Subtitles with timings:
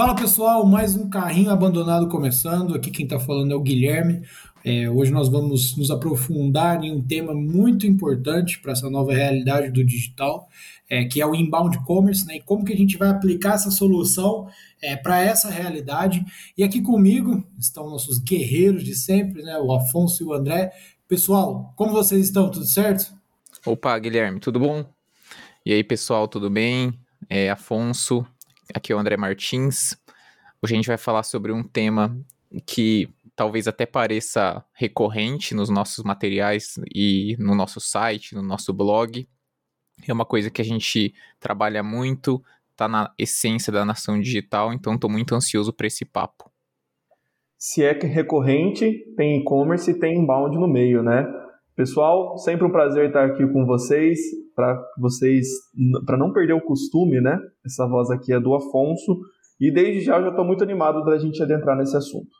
[0.00, 2.74] Fala pessoal, mais um carrinho abandonado começando.
[2.74, 4.22] Aqui quem está falando é o Guilherme.
[4.64, 9.70] É, hoje nós vamos nos aprofundar em um tema muito importante para essa nova realidade
[9.70, 10.48] do digital,
[10.88, 12.36] é, que é o inbound commerce, né?
[12.36, 14.48] E como que a gente vai aplicar essa solução
[14.82, 16.24] é, para essa realidade.
[16.56, 19.58] E aqui comigo estão nossos guerreiros de sempre, né?
[19.58, 20.72] O Afonso e o André.
[21.06, 22.50] Pessoal, como vocês estão?
[22.50, 23.12] Tudo certo?
[23.66, 24.84] Opa, Guilherme, tudo bom?
[25.64, 26.98] E aí, pessoal, tudo bem?
[27.28, 28.26] É, Afonso,
[28.74, 29.96] Aqui é o André Martins.
[30.62, 32.16] Hoje a gente vai falar sobre um tema
[32.64, 39.28] que talvez até pareça recorrente nos nossos materiais e no nosso site, no nosso blog.
[40.08, 44.94] É uma coisa que a gente trabalha muito, está na essência da nação digital, então
[44.94, 46.50] estou muito ansioso para esse papo.
[47.58, 51.26] Se é recorrente, tem e-commerce e tem inbound no meio, né?
[51.74, 54.18] Pessoal, sempre um prazer estar aqui com vocês,
[54.60, 55.48] para vocês,
[56.04, 57.38] para não perder o costume, né?
[57.64, 59.20] Essa voz aqui é do Afonso,
[59.58, 62.30] e desde já eu já estou muito animado da gente adentrar nesse assunto.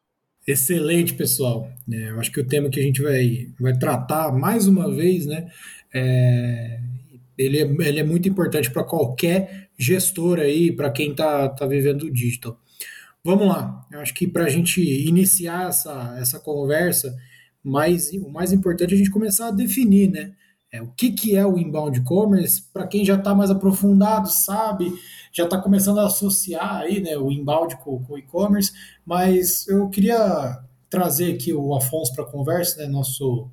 [0.47, 1.67] Excelente, pessoal.
[1.91, 5.27] É, eu acho que o tema que a gente vai, vai tratar mais uma vez,
[5.27, 5.48] né?
[5.95, 6.80] É,
[7.39, 12.02] ele, é, ele é muito importante para qualquer gestor aí, para quem está tá vivendo
[12.02, 12.58] o digital.
[13.25, 13.86] Vamos lá.
[13.91, 17.14] Eu acho que para a gente iniciar essa, essa conversa,
[17.62, 20.33] mas o mais importante é a gente começar a definir, né?
[20.73, 22.63] É, o que, que é o inbound commerce?
[22.73, 24.93] Para quem já está mais aprofundado, sabe,
[25.33, 28.73] já está começando a associar aí, né, o inbound com, com o e-commerce,
[29.05, 33.51] mas eu queria trazer aqui o Afonso para conversa, né, nosso,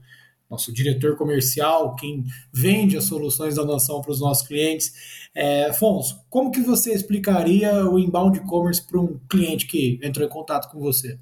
[0.48, 2.24] nosso diretor comercial, quem
[2.54, 4.94] vende as soluções da nação para os nossos clientes.
[5.34, 10.30] É, Afonso, como que você explicaria o inbound commerce para um cliente que entrou em
[10.30, 11.18] contato com você?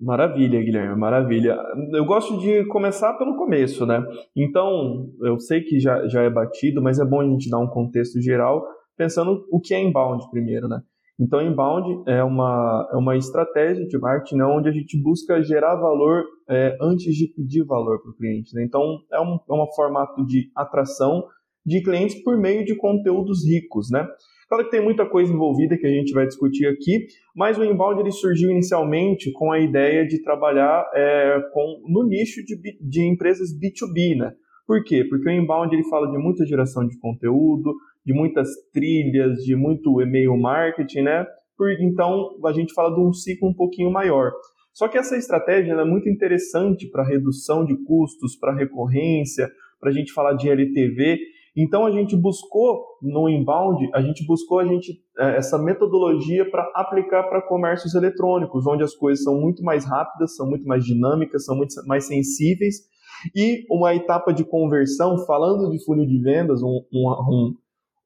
[0.00, 1.56] Maravilha, Guilherme, maravilha.
[1.92, 4.04] Eu gosto de começar pelo começo, né?
[4.36, 7.68] Então, eu sei que já, já é batido, mas é bom a gente dar um
[7.68, 10.80] contexto geral, pensando o que é inbound primeiro, né?
[11.18, 15.76] Então, inbound é uma, é uma estratégia de marketing né, onde a gente busca gerar
[15.76, 18.52] valor é, antes de pedir valor para o cliente.
[18.52, 18.64] Né?
[18.64, 21.24] Então, é um, é um formato de atração
[21.64, 24.06] de clientes por meio de conteúdos ricos, né?
[24.54, 28.00] Claro que tem muita coisa envolvida que a gente vai discutir aqui, mas o inbound
[28.00, 33.48] ele surgiu inicialmente com a ideia de trabalhar é, com, no nicho de, de empresas
[33.52, 34.32] B2B, né?
[34.64, 35.04] Por quê?
[35.10, 37.74] Porque o inbound ele fala de muita geração de conteúdo,
[38.06, 41.26] de muitas trilhas, de muito e-mail marketing, né?
[41.58, 44.30] Por, então a gente fala de um ciclo um pouquinho maior.
[44.72, 49.50] Só que essa estratégia é muito interessante para redução de custos, para recorrência,
[49.80, 54.58] para a gente falar de LTV então a gente buscou no inbound, a gente buscou
[54.58, 59.62] a gente é, essa metodologia para aplicar para comércios eletrônicos, onde as coisas são muito
[59.62, 62.92] mais rápidas, são muito mais dinâmicas, são muito mais sensíveis
[63.34, 67.54] e uma etapa de conversão, falando de funil de vendas, um, um,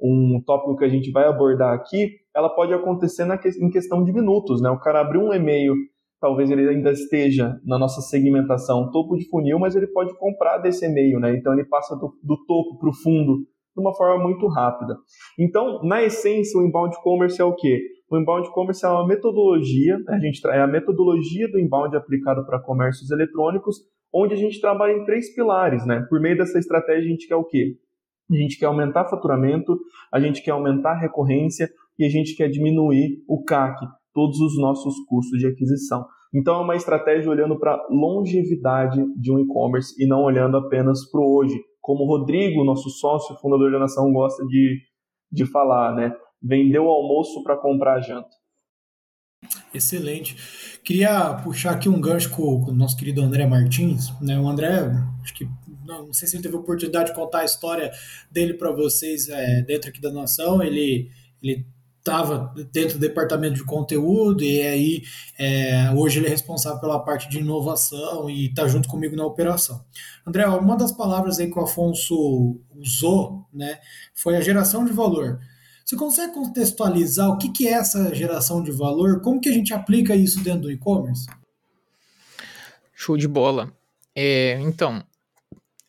[0.00, 4.04] um, um tópico que a gente vai abordar aqui, ela pode acontecer na, em questão
[4.04, 4.68] de minutos, né?
[4.70, 5.74] O cara abriu um e-mail
[6.20, 10.86] talvez ele ainda esteja na nossa segmentação topo de funil, mas ele pode comprar desse
[10.86, 11.36] e-mail, né?
[11.36, 13.38] Então ele passa do, do topo para o fundo
[13.74, 14.96] de uma forma muito rápida.
[15.38, 17.80] Então, na essência, o inbound commerce é o quê?
[18.10, 22.60] O inbound commerce é uma metodologia, a gente é a metodologia do inbound aplicado para
[22.60, 23.76] comércios eletrônicos,
[24.12, 26.04] onde a gente trabalha em três pilares, né?
[26.08, 27.76] Por meio dessa estratégia a gente quer o quê?
[28.30, 29.78] A gente quer aumentar faturamento,
[30.12, 31.68] a gente quer aumentar recorrência
[31.98, 36.04] e a gente quer diminuir o CAC, todos os nossos custos de aquisição.
[36.34, 41.10] Então é uma estratégia olhando para a longevidade de um e-commerce e não olhando apenas
[41.10, 44.78] para o hoje, como o Rodrigo, nosso sócio, fundador da Nação, gosta de,
[45.32, 46.14] de falar, né?
[46.42, 48.28] Vender o almoço para comprar a janta.
[49.72, 50.36] Excelente.
[50.84, 54.12] Queria puxar aqui um gancho com, com o nosso querido André Martins.
[54.20, 54.38] Né?
[54.38, 54.90] O André,
[55.22, 55.48] acho que
[55.84, 57.90] não, não sei se ele teve oportunidade de contar a história
[58.30, 60.62] dele para vocês é, dentro aqui da Nação.
[60.62, 61.10] Ele,
[61.42, 61.66] ele
[62.08, 65.02] estava dentro do departamento de conteúdo e aí
[65.38, 69.84] é, hoje ele é responsável pela parte de inovação e está junto comigo na operação.
[70.26, 73.78] André, uma das palavras aí que o Afonso usou, né,
[74.14, 75.38] foi a geração de valor.
[75.84, 79.20] Você consegue contextualizar o que, que é essa geração de valor?
[79.20, 81.26] Como que a gente aplica isso dentro do e-commerce?
[82.94, 83.72] Show de bola.
[84.14, 85.02] É, então,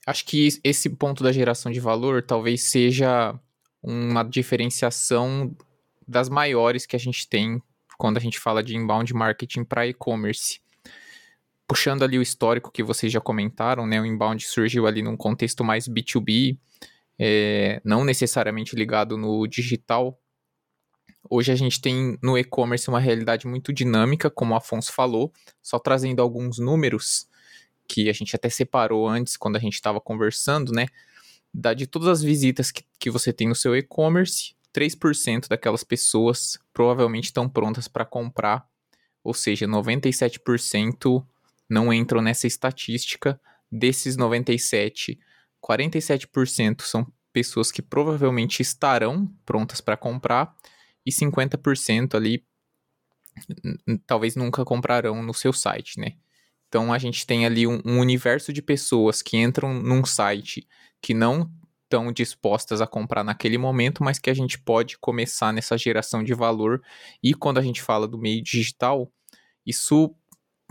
[0.05, 3.37] acho que esse ponto da geração de valor talvez seja
[3.83, 5.53] uma diferenciação
[6.09, 7.61] das maiores que a gente tem
[7.97, 10.59] quando a gente fala de inbound marketing para e-commerce.
[11.67, 15.63] Puxando ali o histórico que vocês já comentaram, né, o inbound surgiu ali num contexto
[15.63, 16.57] mais B2B,
[17.19, 20.19] é, não necessariamente ligado no digital.
[21.29, 25.31] Hoje a gente tem no e-commerce uma realidade muito dinâmica, como o Afonso falou,
[25.61, 27.27] só trazendo alguns números
[27.87, 30.87] que a gente até separou antes quando a gente estava conversando, né?
[31.53, 36.57] da, de todas as visitas que, que você tem no seu e-commerce, 3% daquelas pessoas
[36.73, 38.67] provavelmente estão prontas para comprar,
[39.23, 41.25] ou seja, 97%
[41.69, 43.39] não entram nessa estatística.
[43.71, 45.19] Desses 97,
[45.63, 50.55] 47% são pessoas que provavelmente estarão prontas para comprar
[51.05, 52.43] e 50% ali
[54.05, 56.15] talvez nunca comprarão no seu site, né?
[56.67, 60.67] Então a gente tem ali um, um universo de pessoas que entram num site
[61.01, 61.51] que não
[61.89, 66.35] estão dispostas a comprar naquele momento, mas que a gente pode começar nessa geração de
[66.35, 66.81] valor.
[67.21, 69.11] E quando a gente fala do meio digital,
[69.65, 70.15] isso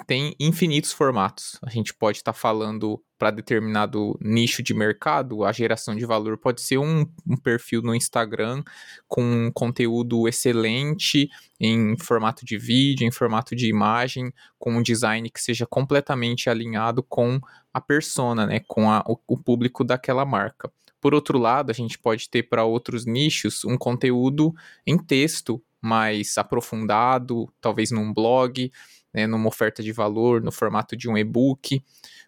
[0.07, 1.59] tem infinitos formatos.
[1.61, 6.39] A gente pode estar tá falando para determinado nicho de mercado, a geração de valor
[6.39, 8.63] pode ser um, um, perfil no Instagram
[9.09, 11.29] com conteúdo excelente
[11.59, 17.03] em formato de vídeo, em formato de imagem, com um design que seja completamente alinhado
[17.03, 17.41] com
[17.75, 20.71] a persona, né, com a, o, o público daquela marca.
[21.01, 24.55] Por outro lado, a gente pode ter para outros nichos um conteúdo
[24.87, 28.71] em texto mais aprofundado, talvez num blog,
[29.13, 31.83] né, numa oferta de valor, no formato de um e-book.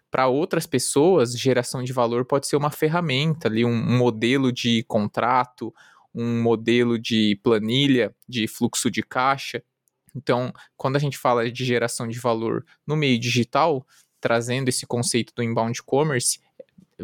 [0.09, 5.73] Para outras pessoas, geração de valor pode ser uma ferramenta, ali, um, modelo de contrato,
[6.13, 9.63] um modelo de planilha, de fluxo de caixa.
[10.15, 13.85] Então, quando a gente fala de geração de valor no meio digital,
[14.19, 16.39] trazendo esse conceito do inbound commerce,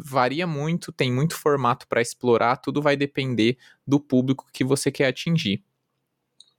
[0.03, 5.07] varia muito, tem muito formato para explorar, tudo vai depender do público que você quer
[5.07, 5.63] atingir.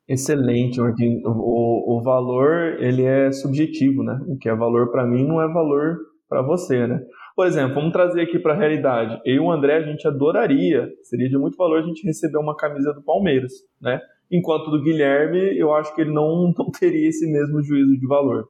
[0.08, 0.80] Excelente.
[0.80, 4.18] O, o valor, ele é subjetivo, né?
[4.26, 7.00] O que é valor para mim não é valor para você, né?
[7.36, 9.20] Por exemplo, vamos trazer aqui para a realidade.
[9.24, 12.56] Eu e o André, a gente adoraria, seria de muito valor a gente receber uma
[12.56, 14.00] camisa do Palmeiras, né?
[14.30, 18.48] Enquanto do Guilherme, eu acho que ele não, não teria esse mesmo juízo de valor.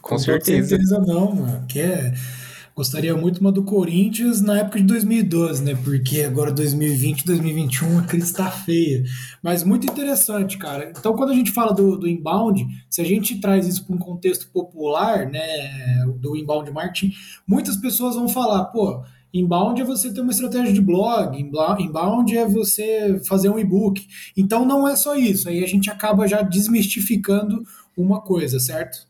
[0.00, 0.68] Com, Com certeza.
[0.68, 1.66] certeza não, mano.
[1.68, 2.12] Que é
[2.74, 5.74] Gostaria muito uma do Corinthians na época de 2012, né?
[5.84, 9.04] Porque agora 2020, 2021 a crise está feia.
[9.42, 10.90] Mas muito interessante, cara.
[10.90, 13.98] Então, quando a gente fala do, do inbound, se a gente traz isso para um
[13.98, 15.42] contexto popular, né?
[16.18, 17.12] Do inbound marketing,
[17.46, 19.02] muitas pessoas vão falar, pô.
[19.34, 24.06] Inbound é você ter uma estratégia de blog, inbound é você fazer um e-book.
[24.36, 27.62] Então não é só isso, aí a gente acaba já desmistificando
[27.96, 29.06] uma coisa, certo?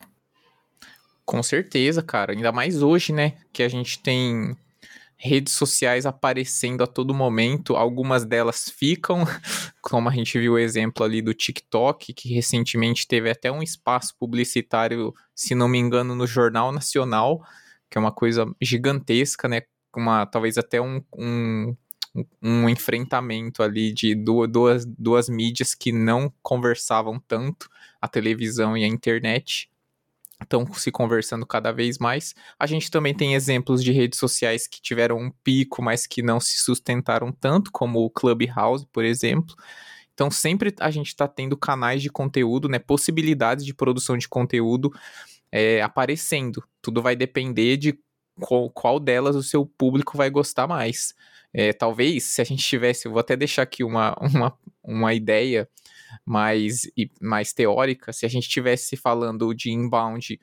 [1.24, 2.32] Com certeza, cara.
[2.32, 3.34] Ainda mais hoje, né?
[3.52, 4.56] Que a gente tem
[5.16, 7.76] redes sociais aparecendo a todo momento.
[7.76, 9.24] Algumas delas ficam,
[9.80, 14.16] como a gente viu o exemplo ali do TikTok, que recentemente teve até um espaço
[14.18, 17.40] publicitário, se não me engano, no Jornal Nacional,
[17.88, 19.62] que é uma coisa gigantesca, né?
[19.96, 21.76] Uma, talvez até um, um,
[22.42, 27.68] um enfrentamento ali de duas, duas mídias que não conversavam tanto,
[28.00, 29.70] a televisão e a internet
[30.42, 32.34] estão se conversando cada vez mais.
[32.58, 36.40] A gente também tem exemplos de redes sociais que tiveram um pico, mas que não
[36.40, 39.54] se sustentaram tanto, como o Clubhouse, por exemplo.
[40.14, 44.92] Então, sempre a gente está tendo canais de conteúdo, né, possibilidades de produção de conteúdo
[45.50, 46.62] é, aparecendo.
[46.80, 47.98] Tudo vai depender de
[48.40, 51.14] qual, qual, delas o seu público vai gostar mais.
[51.52, 55.68] É, talvez, se a gente tivesse, eu vou até deixar aqui uma, uma, uma ideia
[56.24, 56.82] mais,
[57.20, 60.38] mais teórica, se a gente estivesse falando de inbound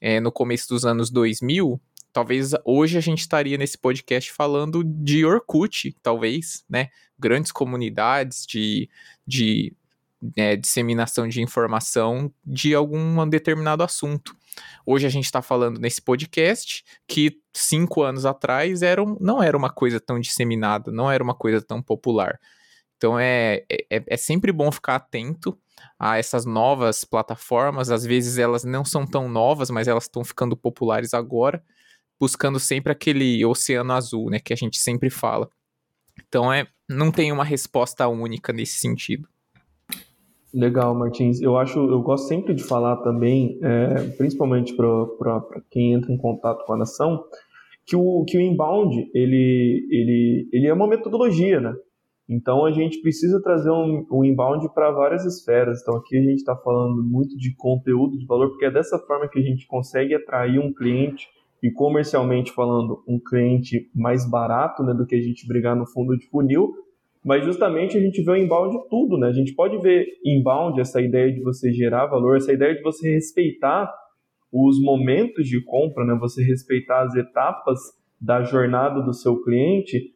[0.00, 1.80] é, no começo dos anos 2000,
[2.12, 6.88] talvez hoje a gente estaria nesse podcast falando de Orkut, talvez, né?
[7.18, 8.88] Grandes comunidades de,
[9.26, 9.74] de
[10.36, 14.36] é, disseminação de informação de algum determinado assunto.
[14.84, 19.70] Hoje a gente está falando nesse podcast que cinco anos atrás era, não era uma
[19.70, 22.38] coisa tão disseminada, não era uma coisa tão popular.
[23.02, 25.58] Então é, é, é sempre bom ficar atento
[25.98, 27.90] a essas novas plataformas.
[27.90, 31.60] Às vezes elas não são tão novas, mas elas estão ficando populares agora,
[32.20, 35.50] buscando sempre aquele oceano azul, né, que a gente sempre fala.
[36.28, 39.28] Então é, não tem uma resposta única nesse sentido.
[40.54, 41.40] Legal, Martins.
[41.40, 45.42] Eu acho, eu gosto sempre de falar também, é, principalmente para
[45.72, 47.24] quem entra em contato com a nação,
[47.84, 51.74] que o, que o inbound ele, ele, ele é uma metodologia, né?
[52.28, 55.80] Então a gente precisa trazer um, um inbound para várias esferas.
[55.82, 59.28] Então aqui a gente está falando muito de conteúdo de valor, porque é dessa forma
[59.28, 61.28] que a gente consegue atrair um cliente
[61.62, 66.16] e comercialmente falando, um cliente mais barato né, do que a gente brigar no fundo
[66.16, 66.72] de funil.
[67.24, 69.28] Mas justamente a gente vê o inbound de tudo, né?
[69.28, 73.12] A gente pode ver inbound, essa ideia de você gerar valor, essa ideia de você
[73.12, 73.92] respeitar
[74.52, 76.16] os momentos de compra, né?
[76.20, 77.78] Você respeitar as etapas
[78.20, 80.12] da jornada do seu cliente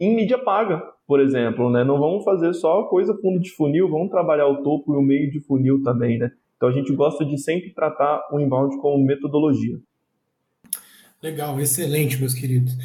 [0.00, 1.84] em mídia paga por exemplo, né?
[1.84, 5.30] Não vamos fazer só coisa fundo de funil, vamos trabalhar o topo e o meio
[5.30, 6.30] de funil também, né?
[6.56, 9.78] Então a gente gosta de sempre tratar o inbound como metodologia.
[11.22, 12.76] Legal, excelente, meus queridos.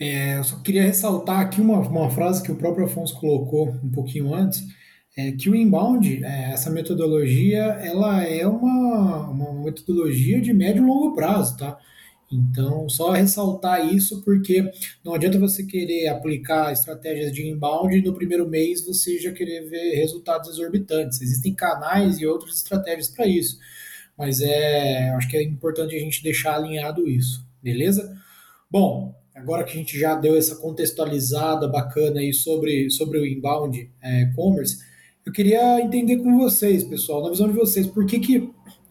[0.00, 3.90] É, eu só queria ressaltar aqui uma, uma frase que o próprio Afonso colocou um
[3.90, 4.62] pouquinho antes,
[5.16, 10.86] é que o inbound, é, essa metodologia, ela é uma, uma metodologia de médio e
[10.86, 11.76] longo prazo, tá?
[12.30, 14.70] Então, só ressaltar isso porque
[15.02, 19.62] não adianta você querer aplicar estratégias de inbound e no primeiro mês você já querer
[19.68, 21.22] ver resultados exorbitantes.
[21.22, 23.58] Existem canais e outras estratégias para isso,
[24.16, 28.14] mas é, acho que é importante a gente deixar alinhado isso, beleza?
[28.70, 33.90] Bom, agora que a gente já deu essa contextualizada bacana aí sobre, sobre o inbound
[34.02, 34.76] é, commerce,
[35.24, 38.50] eu queria entender com vocês, pessoal, na visão de vocês, por que, que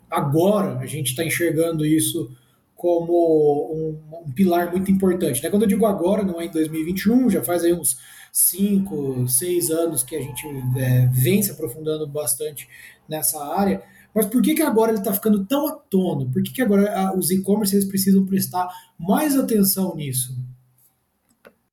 [0.10, 2.32] agora a gente está enxergando isso
[2.78, 5.42] como um, um, pilar muito importante.
[5.44, 5.50] Né?
[5.50, 7.98] Quando eu digo agora, não é em 2021, já faz aí uns
[8.32, 12.70] 5, 6 anos que a gente é, vem se aprofundando bastante
[13.10, 13.82] nessa área.
[14.14, 16.30] Mas por que, que agora ele está ficando tão à tona?
[16.32, 20.38] Por que, que agora a, os e-commerce precisam prestar mais atenção nisso?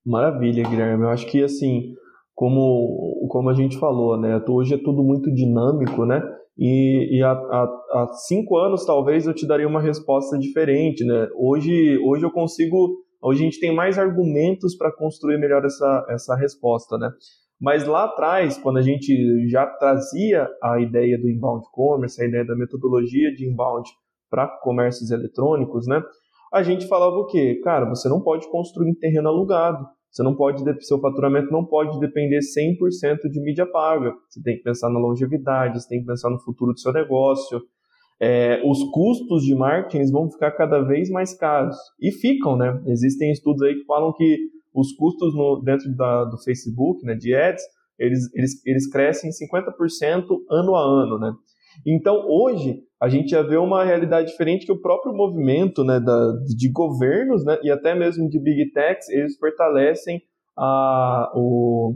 [0.04, 1.04] Maravilha, Guilherme.
[1.04, 1.94] Eu acho que assim,
[2.34, 4.42] como, como a gente falou, né?
[4.48, 6.22] Hoje é tudo muito dinâmico, né?
[6.56, 11.28] E, e há, há, há, cinco anos talvez eu te daria uma resposta diferente, né?
[11.34, 16.36] Hoje, hoje eu consigo, hoje a gente tem mais argumentos para construir melhor essa, essa
[16.36, 17.10] resposta, né?
[17.60, 22.44] Mas lá atrás, quando a gente já trazia a ideia do inbound commerce, a ideia
[22.44, 23.88] da metodologia de inbound
[24.30, 26.02] para comércios eletrônicos, né?
[26.52, 27.60] A gente falava o quê?
[27.64, 29.84] Cara, você não pode construir em terreno alugado.
[30.14, 34.14] Você não pode, seu faturamento não pode depender 100% de mídia paga.
[34.28, 37.60] Você tem que pensar na longevidade, você tem que pensar no futuro do seu negócio.
[38.20, 41.76] É, os custos de marketing vão ficar cada vez mais caros.
[42.00, 42.80] E ficam, né?
[42.86, 44.38] Existem estudos aí que falam que
[44.72, 47.64] os custos no, dentro da, do Facebook, né, de ads,
[47.98, 51.32] eles, eles, eles crescem 50% ano a ano, né?
[51.86, 56.32] Então, hoje, a gente já vê uma realidade diferente que o próprio movimento né, da,
[56.46, 60.22] de governos né, e até mesmo de big techs, eles fortalecem
[60.56, 61.94] a, o,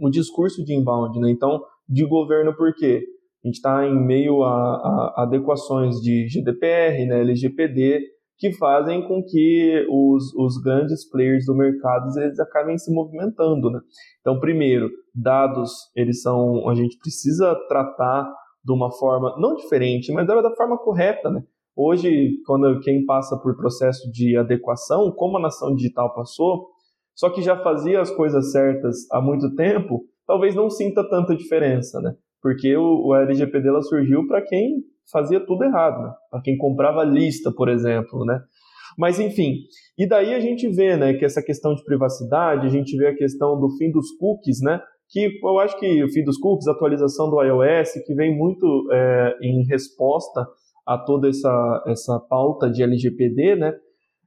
[0.00, 1.18] o discurso de inbound.
[1.20, 1.30] Né?
[1.30, 3.04] Então, de governo por quê?
[3.44, 8.00] A gente está em meio a, a, adequações de GDPR, né, LGPD,
[8.38, 13.70] que fazem com que os, os grandes players do mercado eles acabem se movimentando.
[13.70, 13.80] Né?
[14.20, 18.30] Então, primeiro, dados, eles são, a gente precisa tratar
[18.66, 21.40] de uma forma não diferente, mas da, forma correta, né?
[21.76, 26.66] Hoje, quando quem passa por processo de adequação, como a nação digital passou,
[27.14, 32.00] só que já fazia as coisas certas há muito tempo, talvez não sinta tanta diferença,
[32.00, 32.14] né?
[32.42, 34.82] Porque o, o LGPD ela surgiu para quem
[35.12, 36.12] fazia tudo errado, né?
[36.30, 38.40] Para quem comprava lista, por exemplo, né?
[38.98, 39.58] Mas enfim,
[39.96, 43.14] e daí a gente vê, né, que essa questão de privacidade, a gente vê a
[43.14, 44.80] questão do fim dos cookies, né?
[45.08, 49.36] Que eu acho que o fim dos cookies, atualização do iOS, que vem muito é,
[49.42, 50.46] em resposta
[50.86, 53.74] a toda essa, essa pauta de LGPD, né?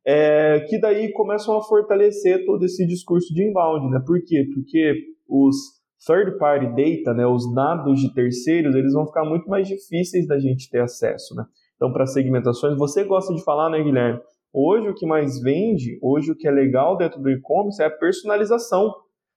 [0.05, 4.01] É, que daí começam a fortalecer todo esse discurso de inbound, né?
[4.05, 4.45] Por quê?
[4.53, 4.93] Porque
[5.27, 5.55] os
[6.05, 10.39] third party data, né, os dados de terceiros, eles vão ficar muito mais difíceis da
[10.39, 11.45] gente ter acesso, né?
[11.75, 14.19] Então, para segmentações, você gosta de falar, né, Guilherme?
[14.51, 17.89] Hoje o que mais vende, hoje o que é legal dentro do e-commerce é a
[17.89, 18.93] personalização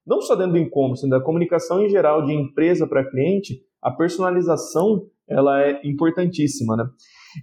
[0.06, 5.06] não só dentro do e-commerce, da comunicação em geral de empresa para cliente, a personalização
[5.28, 6.84] ela é importantíssima, né?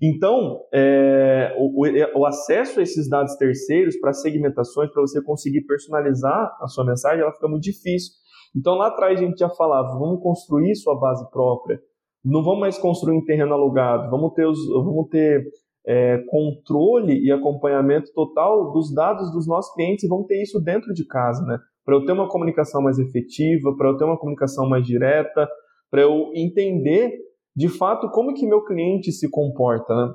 [0.01, 6.56] Então, é, o, o, acesso a esses dados terceiros para segmentações, para você conseguir personalizar
[6.62, 8.13] a sua mensagem, ela fica muito difícil.
[8.56, 11.80] Então, lá atrás a gente já falava, vamos construir sua base própria,
[12.24, 15.44] não vamos mais construir em terreno alugado, vamos ter, os, vamos ter
[15.88, 20.94] é, controle e acompanhamento total dos dados dos nossos clientes e vamos ter isso dentro
[20.94, 21.58] de casa, né?
[21.89, 25.50] Para eu ter uma comunicação mais efetiva, para eu ter uma comunicação mais direta,
[25.89, 27.12] para eu entender
[27.55, 29.96] de fato como que meu cliente se comporta.
[29.96, 30.13] Né?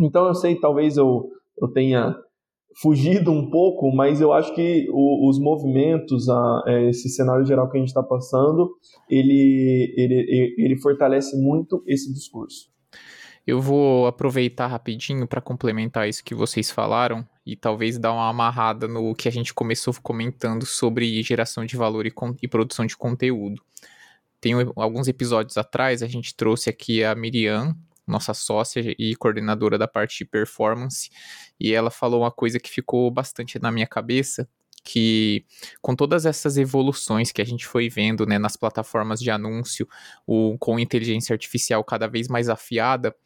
[0.00, 1.30] Então eu sei, talvez eu,
[1.62, 2.14] eu tenha
[2.82, 7.70] fugido um pouco, mas eu acho que o, os movimentos, a, é, esse cenário geral
[7.70, 8.70] que a gente está passando,
[9.08, 12.68] ele, ele, ele fortalece muito esse discurso.
[13.46, 18.86] Eu vou aproveitar rapidinho para complementar isso que vocês falaram e talvez dar uma amarrada
[18.86, 22.12] no que a gente começou comentando sobre geração de valor e,
[22.42, 23.62] e produção de conteúdo.
[24.38, 27.74] Tem alguns episódios atrás, a gente trouxe aqui a Miriam,
[28.06, 31.08] nossa sócia e coordenadora da parte de performance,
[31.58, 34.46] e ela falou uma coisa que ficou bastante na minha cabeça,
[34.84, 35.46] que
[35.80, 39.88] com todas essas evoluções que a gente foi vendo né, nas plataformas de anúncio,
[40.26, 43.16] o, com inteligência artificial cada vez mais afiada,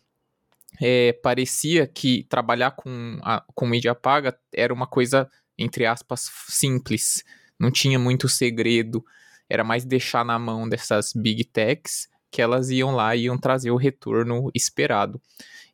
[0.80, 7.24] é, parecia que trabalhar com, a, com mídia paga era uma coisa, entre aspas, simples.
[7.58, 9.04] Não tinha muito segredo.
[9.48, 13.70] Era mais deixar na mão dessas big techs que elas iam lá e iam trazer
[13.70, 15.20] o retorno esperado.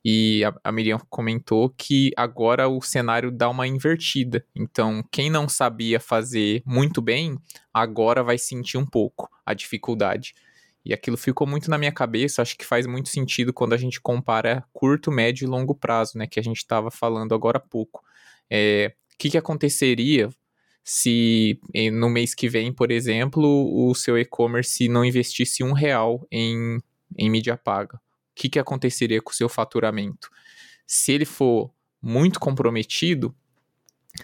[0.04, 4.44] E a, a Miriam comentou que agora o cenário dá uma invertida.
[4.54, 7.38] Então, quem não sabia fazer muito bem,
[7.72, 10.34] agora vai sentir um pouco a dificuldade.
[10.88, 14.00] E aquilo ficou muito na minha cabeça, acho que faz muito sentido quando a gente
[14.00, 16.26] compara curto, médio e longo prazo, né?
[16.26, 18.02] Que a gente estava falando agora há pouco.
[18.50, 20.30] É, o que, que aconteceria
[20.83, 21.61] se
[21.92, 26.78] no mês que vem, por exemplo, o seu e-commerce não investisse um real em,
[27.18, 27.97] em mídia paga?
[27.97, 28.00] O
[28.35, 30.30] que, que aconteceria com o seu faturamento?
[30.87, 33.37] Se ele for muito comprometido,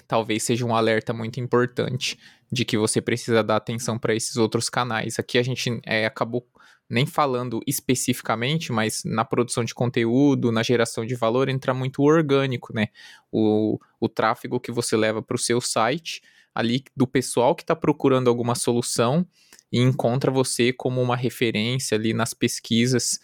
[0.06, 2.18] talvez seja um alerta muito importante
[2.50, 5.18] de que você precisa dar atenção para esses outros canais.
[5.18, 6.46] Aqui a gente é, acabou
[6.88, 12.04] nem falando especificamente, mas na produção de conteúdo, na geração de valor, entra muito o
[12.04, 12.88] orgânico, né?
[13.32, 16.22] O, o tráfego que você leva para o seu site,
[16.54, 19.26] ali do pessoal que está procurando alguma solução
[19.72, 23.18] e encontra você como uma referência ali nas pesquisas,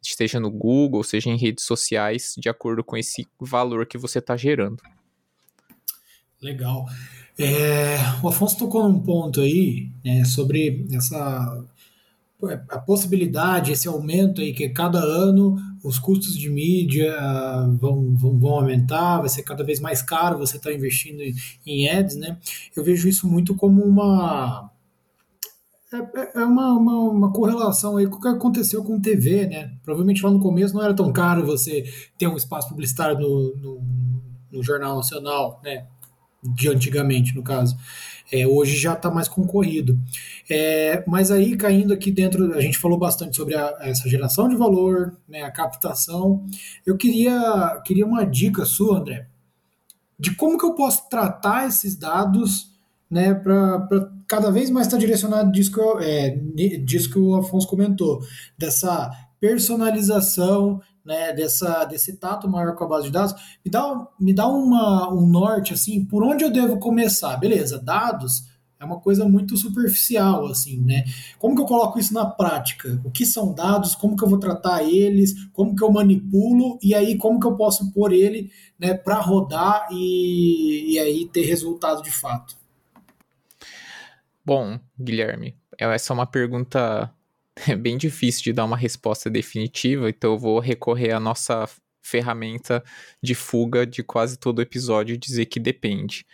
[0.00, 4.36] seja no Google, seja em redes sociais, de acordo com esse valor que você está
[4.36, 4.80] gerando.
[6.42, 6.86] Legal.
[7.38, 11.64] É, o Afonso tocou num ponto aí né, sobre essa
[12.68, 17.14] a possibilidade, esse aumento aí, que cada ano os custos de mídia
[17.80, 21.34] vão, vão, vão aumentar, vai ser cada vez mais caro você estar tá investindo em,
[21.66, 22.38] em ads, né?
[22.76, 24.70] Eu vejo isso muito como uma.
[25.92, 29.72] É, é, é uma, uma, uma, correlação aí com o que aconteceu com TV, né?
[29.82, 31.84] Provavelmente lá no começo não era tão caro você
[32.18, 33.82] ter um espaço publicitário no, no,
[34.52, 35.86] no Jornal Nacional, né?
[36.42, 37.76] De antigamente, no caso.
[38.32, 39.98] É, hoje já está mais concorrido.
[40.50, 44.56] É, mas aí, caindo aqui dentro, a gente falou bastante sobre a, essa geração de
[44.56, 46.44] valor, né, a captação.
[46.84, 49.26] Eu queria, queria uma dica sua, André,
[50.18, 52.74] de como que eu posso tratar esses dados
[53.10, 53.86] né, para
[54.26, 56.30] cada vez mais estar tá direcionado disso que, eu, é,
[56.84, 58.20] disso que o Afonso comentou,
[58.58, 63.34] dessa personalização né, dessa, desse tato maior com a base de dados,
[63.64, 67.36] me dá, me dá uma, um norte, assim, por onde eu devo começar?
[67.36, 68.44] Beleza, dados
[68.78, 71.04] é uma coisa muito superficial, assim, né?
[71.38, 73.00] Como que eu coloco isso na prática?
[73.04, 73.94] O que são dados?
[73.94, 75.32] Como que eu vou tratar eles?
[75.52, 76.78] Como que eu manipulo?
[76.82, 81.42] E aí, como que eu posso pôr ele né, para rodar e, e aí ter
[81.42, 82.56] resultado de fato?
[84.44, 87.10] Bom, Guilherme, essa é uma pergunta
[87.66, 91.68] é bem difícil de dar uma resposta definitiva, então eu vou recorrer à nossa
[92.02, 92.84] ferramenta
[93.22, 96.24] de fuga de quase todo episódio dizer que depende.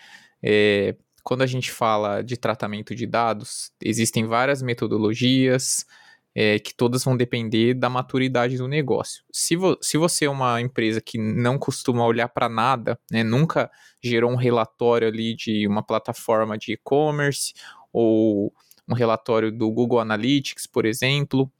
[0.42, 5.86] É, quando a gente fala de tratamento de dados, existem várias metodologias
[6.34, 9.22] é, que todas vão depender da maturidade do negócio.
[9.32, 13.70] Se, vo se você é uma empresa que não costuma olhar para nada, né, nunca
[14.02, 17.52] gerou um relatório ali de uma plataforma de e-commerce
[17.92, 18.52] ou
[18.88, 21.50] um relatório do Google Analytics, por exemplo.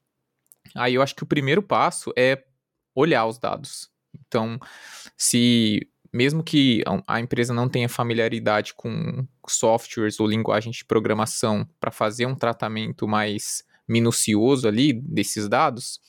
[0.75, 2.45] Aí eu acho que o primeiro passo é
[2.95, 3.91] olhar os dados.
[4.27, 4.59] Então,
[5.17, 11.91] se mesmo que a empresa não tenha familiaridade com softwares ou linguagem de programação para
[11.91, 16.01] fazer um tratamento mais minucioso ali desses dados,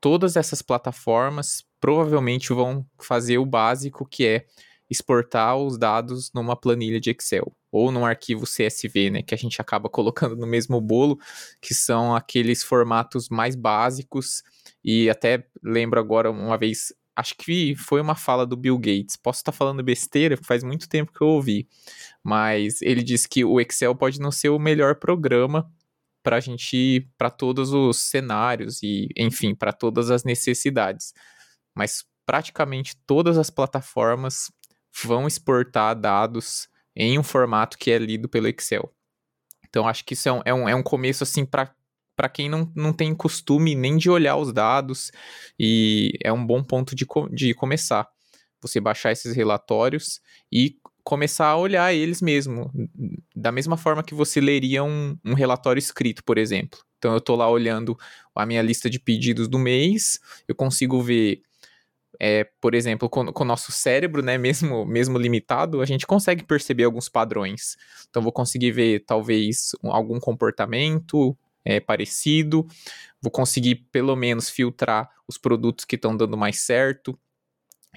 [0.00, 4.46] todas essas plataformas provavelmente vão fazer o básico que é
[4.88, 9.60] exportar os dados numa planilha de Excel ou num arquivo CSV, né, que a gente
[9.60, 11.18] acaba colocando no mesmo bolo,
[11.60, 14.42] que são aqueles formatos mais básicos
[14.84, 19.16] e até lembro agora uma vez, acho que foi uma fala do Bill Gates.
[19.16, 21.66] Posso estar falando besteira, faz muito tempo que eu ouvi,
[22.22, 25.70] mas ele disse que o Excel pode não ser o melhor programa
[26.22, 31.12] para a gente para todos os cenários e, enfim, para todas as necessidades.
[31.74, 34.52] Mas praticamente todas as plataformas
[35.04, 38.92] vão exportar dados em um formato que é lido pelo Excel.
[39.68, 41.74] Então, acho que isso é um, é um, é um começo, assim, para
[42.14, 45.10] para quem não, não tem costume nem de olhar os dados,
[45.58, 48.06] e é um bom ponto de, de começar.
[48.60, 50.20] Você baixar esses relatórios
[50.52, 52.70] e começar a olhar eles mesmo,
[53.34, 56.78] da mesma forma que você leria um, um relatório escrito, por exemplo.
[56.98, 57.98] Então, eu estou lá olhando
[58.34, 61.42] a minha lista de pedidos do mês, eu consigo ver
[62.20, 66.84] é, por exemplo, com, o nosso cérebro, né, mesmo, mesmo limitado, a gente consegue perceber
[66.84, 67.76] alguns padrões.
[68.08, 72.66] Então, vou conseguir ver, talvez, algum comportamento é, parecido,
[73.20, 77.18] vou conseguir, pelo menos, filtrar os produtos que estão dando mais certo.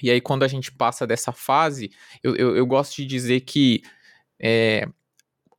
[0.01, 1.91] E aí, quando a gente passa dessa fase,
[2.23, 3.81] eu, eu, eu gosto de dizer que
[4.39, 4.87] é,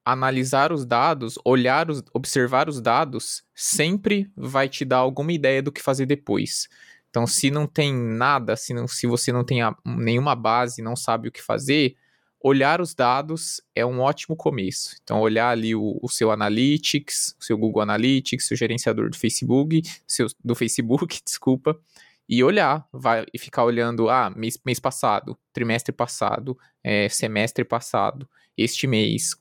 [0.05, 5.73] analisar os dados, olhar os, observar os dados, sempre vai te dar alguma ideia do
[5.73, 6.69] que fazer depois.
[7.17, 10.95] Então, se não tem nada, se, não, se você não tem a, nenhuma base, não
[10.95, 11.97] sabe o que fazer,
[12.39, 14.95] olhar os dados é um ótimo começo.
[15.03, 19.81] Então, olhar ali o, o seu Analytics, o seu Google Analytics, seu gerenciador do Facebook,
[20.07, 21.81] seu, do Facebook, desculpa,
[22.29, 28.29] e olhar, vai e ficar olhando, ah, mês, mês passado, trimestre passado, é, semestre passado,
[28.59, 29.35] este mês,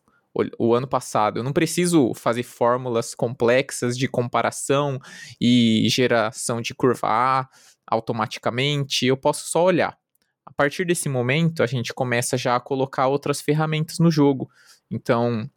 [0.59, 1.39] o, ano passado.
[1.39, 4.99] Eu não preciso fazer fórmulas complexas de comparação
[5.39, 7.49] e geração de curva A
[7.87, 9.97] automaticamente, eu posso só olhar.
[10.45, 14.49] A partir desse momento, a gente começa já a colocar outras ferramentas no jogo.
[14.89, 15.49] Então,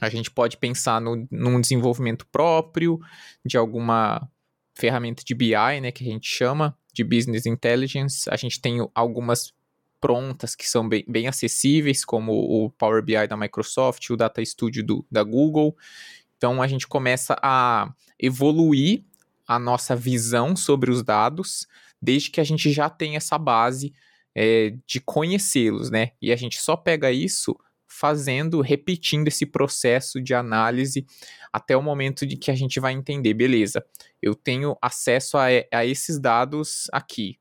[0.00, 3.00] a gente pode pensar no, num desenvolvimento próprio
[3.44, 4.28] de alguma
[4.74, 8.28] ferramenta de BI, né, que a gente chama de Business Intelligence.
[8.30, 9.52] A gente tem algumas
[10.04, 14.84] prontas que são bem, bem acessíveis, como o Power BI da Microsoft, o Data Studio
[14.84, 15.74] do, da Google.
[16.36, 17.90] Então a gente começa a
[18.20, 19.02] evoluir
[19.48, 21.66] a nossa visão sobre os dados,
[22.02, 23.94] desde que a gente já tem essa base
[24.34, 26.10] é, de conhecê-los, né?
[26.20, 27.56] E a gente só pega isso
[27.88, 31.06] fazendo, repetindo esse processo de análise
[31.50, 33.82] até o momento de que a gente vai entender, beleza,
[34.20, 37.38] eu tenho acesso a, a esses dados aqui.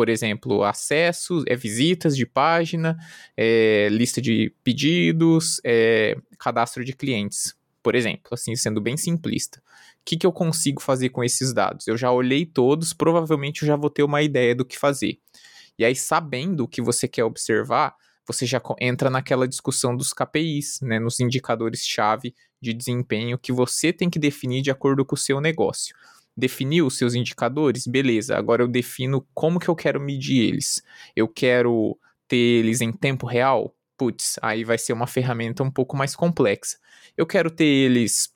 [0.00, 2.96] Por exemplo, acesso, é visitas de página,
[3.36, 9.58] é, lista de pedidos, é, cadastro de clientes, por exemplo, assim, sendo bem simplista.
[9.58, 9.62] O
[10.06, 11.86] que, que eu consigo fazer com esses dados?
[11.86, 15.18] Eu já olhei todos, provavelmente eu já vou ter uma ideia do que fazer.
[15.78, 17.94] E aí, sabendo o que você quer observar,
[18.26, 24.08] você já entra naquela discussão dos KPIs, né, nos indicadores-chave de desempenho que você tem
[24.08, 25.94] que definir de acordo com o seu negócio.
[26.40, 27.86] Definiu os seus indicadores?
[27.86, 30.82] Beleza, agora eu defino como que eu quero medir eles.
[31.14, 33.74] Eu quero ter eles em tempo real?
[33.98, 36.78] Putz, aí vai ser uma ferramenta um pouco mais complexa.
[37.14, 38.34] Eu quero ter eles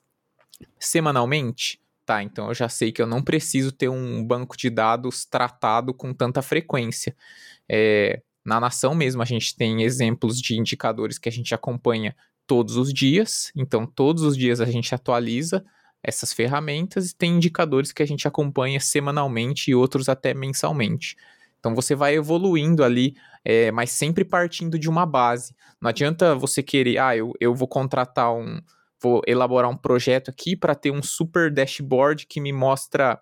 [0.79, 1.81] semanalmente?
[2.05, 5.91] Tá, então eu já sei que eu não preciso ter um banco de dados tratado
[5.91, 7.15] com tanta frequência.
[7.67, 12.15] É, na nação mesmo, a gente tem exemplos de indicadores que a gente acompanha
[12.45, 15.65] todos os dias, então todos os dias a gente atualiza
[16.05, 21.15] essas ferramentas e tem indicadores que a gente acompanha semanalmente e outros até mensalmente.
[21.59, 25.55] Então você vai evoluindo ali, é, mas sempre partindo de uma base.
[25.81, 28.61] Não adianta você querer, ah, eu, eu vou contratar um.
[29.01, 33.19] Vou elaborar um projeto aqui para ter um super dashboard que me mostra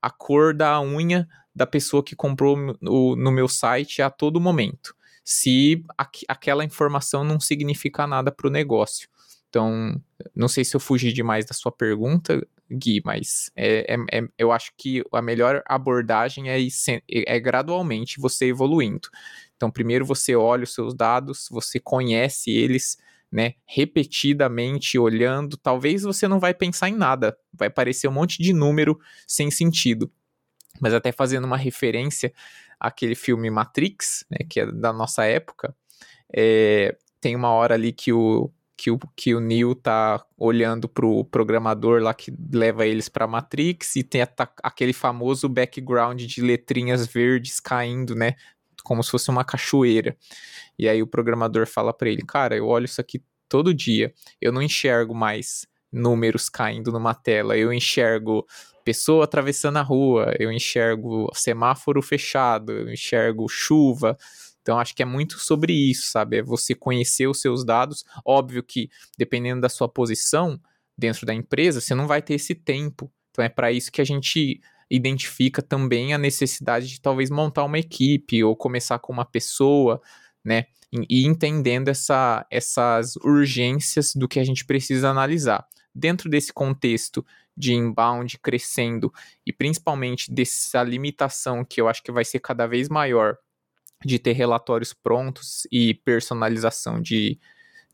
[0.00, 4.94] a cor da unha da pessoa que comprou no, no meu site a todo momento,
[5.24, 9.08] se aqu aquela informação não significa nada para o negócio.
[9.56, 9.98] Então,
[10.34, 14.52] não sei se eu fugi demais da sua pergunta, Gui, mas é, é, é, eu
[14.52, 16.58] acho que a melhor abordagem é,
[17.08, 19.08] é gradualmente você evoluindo.
[19.56, 22.98] Então, primeiro você olha os seus dados, você conhece eles,
[23.32, 28.52] né, repetidamente olhando, talvez você não vai pensar em nada, vai aparecer um monte de
[28.52, 30.12] número sem sentido
[30.78, 32.30] mas até fazendo uma referência
[32.78, 35.74] àquele filme Matrix, né, que é da nossa época,
[36.30, 41.24] é, tem uma hora ali que o, que o, que o Neo tá olhando pro
[41.24, 44.28] programador lá que leva eles pra Matrix e tem a,
[44.62, 48.34] aquele famoso background de letrinhas verdes caindo, né?
[48.84, 50.16] Como se fosse uma cachoeira.
[50.78, 54.52] E aí o programador fala para ele, cara, eu olho isso aqui todo dia, eu
[54.52, 58.46] não enxergo mais números caindo numa tela, eu enxergo
[58.84, 64.16] pessoa atravessando a rua, eu enxergo semáforo fechado, eu enxergo chuva.
[64.66, 66.38] Então, acho que é muito sobre isso, sabe?
[66.38, 68.04] É você conhecer os seus dados.
[68.24, 70.60] Óbvio que, dependendo da sua posição
[70.98, 73.08] dentro da empresa, você não vai ter esse tempo.
[73.30, 77.78] Então, é para isso que a gente identifica também a necessidade de talvez montar uma
[77.78, 80.02] equipe ou começar com uma pessoa,
[80.44, 80.64] né?
[81.08, 85.64] E entendendo essa, essas urgências do que a gente precisa analisar.
[85.94, 87.24] Dentro desse contexto
[87.56, 89.12] de inbound crescendo
[89.46, 93.38] e principalmente dessa limitação que eu acho que vai ser cada vez maior
[94.04, 97.38] de ter relatórios prontos e personalização de,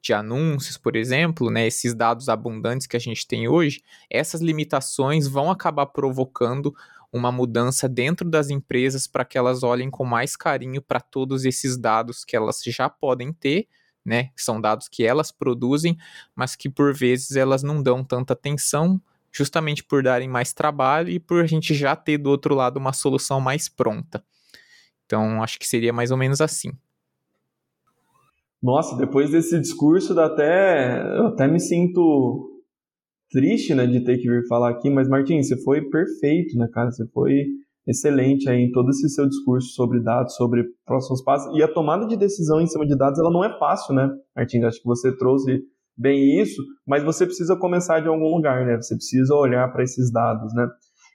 [0.01, 5.29] de anúncios, por exemplo, né, esses dados abundantes que a gente tem hoje, essas limitações
[5.29, 6.75] vão acabar provocando
[7.13, 11.77] uma mudança dentro das empresas para que elas olhem com mais carinho para todos esses
[11.77, 13.69] dados que elas já podem ter,
[14.05, 14.31] né?
[14.35, 15.97] São dados que elas produzem,
[16.35, 21.21] mas que por vezes elas não dão tanta atenção justamente por darem mais trabalho e
[21.21, 24.25] por a gente já ter do outro lado uma solução mais pronta.
[25.13, 26.71] Então, acho que seria mais ou menos assim.
[28.63, 32.49] Nossa, depois desse discurso, dá até, eu até me sinto
[33.31, 36.91] triste, né, de ter que vir falar aqui, mas Martins, você foi perfeito, né, cara?
[36.91, 37.45] Você foi
[37.87, 41.55] excelente aí em todo esse seu discurso sobre dados, sobre próximos passos.
[41.59, 44.65] E a tomada de decisão em cima de dados, ela não é fácil, né, Martins?
[44.65, 45.63] Acho que você trouxe
[45.95, 48.77] bem isso, mas você precisa começar de algum lugar, né?
[48.77, 50.67] Você precisa olhar para esses dados, né?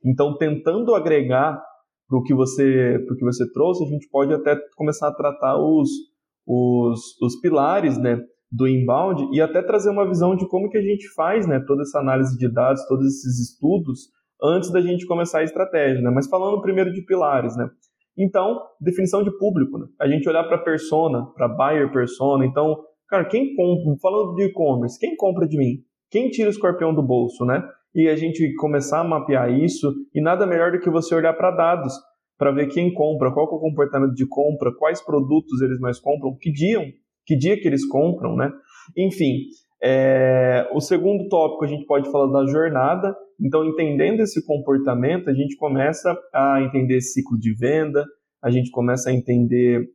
[0.06, 1.60] Então, tentando agregar
[2.08, 5.90] para o que você, que você trouxe, a gente pode até começar a tratar os,
[6.46, 8.20] os, os pilares, né?
[8.52, 11.82] do inbound e até trazer uma visão de como que a gente faz, né, toda
[11.82, 14.10] essa análise de dados, todos esses estudos
[14.42, 16.12] antes da gente começar a estratégia, né?
[16.14, 17.68] Mas falando primeiro de pilares, né?
[18.18, 19.86] Então, definição de público, né?
[20.00, 22.46] A gente olhar para persona, para buyer persona.
[22.46, 22.78] Então,
[23.10, 25.84] cara, quem compra, falando de e-commerce, quem compra de mim?
[26.10, 27.64] Quem tira o escorpião do bolso, né?
[27.98, 31.50] E a gente começar a mapear isso, e nada melhor do que você olhar para
[31.50, 31.96] dados,
[32.38, 36.38] para ver quem compra, qual é o comportamento de compra, quais produtos eles mais compram,
[36.40, 36.80] que dia,
[37.26, 38.52] que dia que eles compram, né?
[38.96, 39.48] Enfim,
[39.82, 43.16] é, o segundo tópico a gente pode falar da jornada.
[43.42, 48.06] Então, entendendo esse comportamento, a gente começa a entender ciclo de venda,
[48.44, 49.90] a gente começa a entender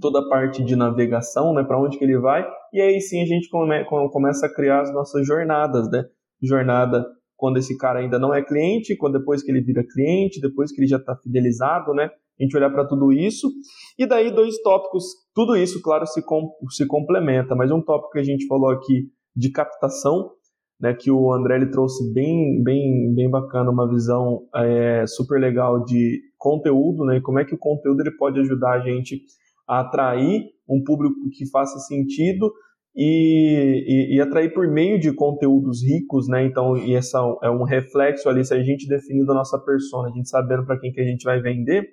[0.00, 3.26] toda a parte de navegação, né, para onde que ele vai, e aí sim a
[3.26, 6.04] gente come, começa a criar as nossas jornadas, né?
[6.42, 7.06] Jornada
[7.38, 10.80] quando esse cara ainda não é cliente, quando depois que ele vira cliente, depois que
[10.80, 12.10] ele já está fidelizado, né?
[12.38, 13.48] A gente olhar para tudo isso.
[13.96, 18.18] E daí dois tópicos, tudo isso, claro, se, com, se complementa, mas um tópico que
[18.18, 20.32] a gente falou aqui de captação,
[20.80, 25.84] né, que o André ele trouxe bem, bem, bem bacana, uma visão é, super legal
[25.84, 29.20] de conteúdo, né, como é que o conteúdo ele pode ajudar a gente
[29.68, 32.52] a atrair um público que faça sentido
[33.00, 36.44] e, e, e, atrair por meio de conteúdos ricos, né?
[36.44, 40.10] Então, e essa é um reflexo ali, se a gente definindo a nossa persona, a
[40.10, 41.88] gente sabendo para quem que a gente vai vender,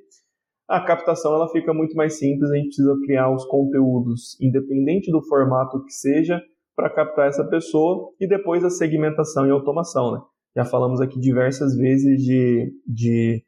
[0.67, 5.21] a captação ela fica muito mais simples, a gente precisa criar os conteúdos, independente do
[5.21, 6.41] formato que seja,
[6.75, 10.21] para captar essa pessoa e depois a segmentação e automação, né?
[10.57, 13.43] Já falamos aqui diversas vezes de, de,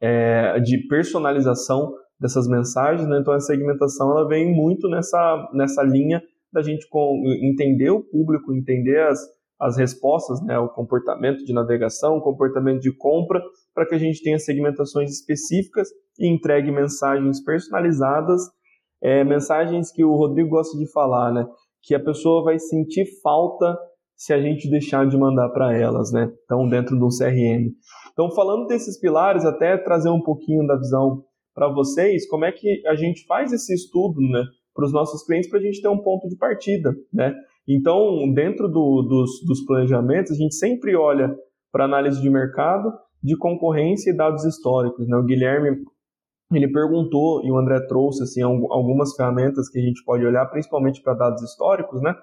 [0.00, 3.18] é, de personalização dessas mensagens, né?
[3.20, 6.22] Então a segmentação ela vem muito nessa, nessa linha
[6.54, 6.86] da gente
[7.42, 9.18] entender o público, entender as,
[9.60, 13.42] as respostas, né, o comportamento de navegação, o comportamento de compra,
[13.74, 15.88] para que a gente tenha segmentações específicas
[16.18, 18.40] e entregue mensagens personalizadas,
[19.02, 21.44] é, mensagens que o Rodrigo gosta de falar, né,
[21.82, 23.76] que a pessoa vai sentir falta
[24.16, 26.32] se a gente deixar de mandar para elas, né?
[26.44, 27.72] Então, dentro do CRM.
[28.12, 32.86] Então, falando desses pilares, até trazer um pouquinho da visão para vocês, como é que
[32.86, 34.44] a gente faz esse estudo, né?
[34.74, 37.34] Para os nossos clientes para a gente ter um ponto de partida, né?
[37.66, 41.34] Então, dentro do, dos, dos planejamentos, a gente sempre olha
[41.72, 45.16] para análise de mercado, de concorrência e dados históricos, né?
[45.16, 45.82] O Guilherme
[46.52, 51.00] ele perguntou e o André trouxe assim algumas ferramentas que a gente pode olhar, principalmente
[51.02, 52.14] para dados históricos, né?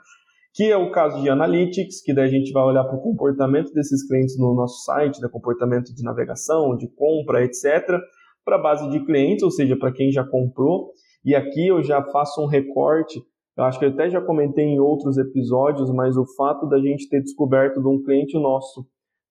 [0.53, 3.73] Que é o caso de analytics, que daí a gente vai olhar para o comportamento
[3.73, 7.99] desses clientes no nosso site, da comportamento de navegação, de compra, etc.
[8.43, 10.91] Para a base de clientes, ou seja, para quem já comprou
[11.23, 13.21] e aqui eu já faço um recorte,
[13.57, 17.07] eu acho que eu até já comentei em outros episódios, mas o fato da gente
[17.09, 18.85] ter descoberto de um cliente nosso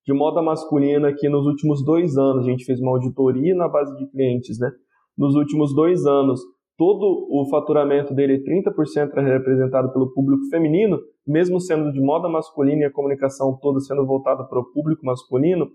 [0.07, 3.95] de moda masculina que nos últimos dois anos, a gente fez uma auditoria na base
[3.97, 4.71] de clientes, né?
[5.17, 6.41] Nos últimos dois anos,
[6.77, 12.83] todo o faturamento dele, 30% é representado pelo público feminino, mesmo sendo de moda masculina
[12.83, 15.69] e a comunicação toda sendo voltada para o público masculino,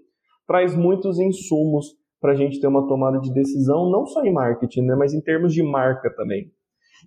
[0.48, 4.84] traz muitos insumos para a gente ter uma tomada de decisão, não só em marketing,
[4.84, 6.52] né, mas em termos de marca também.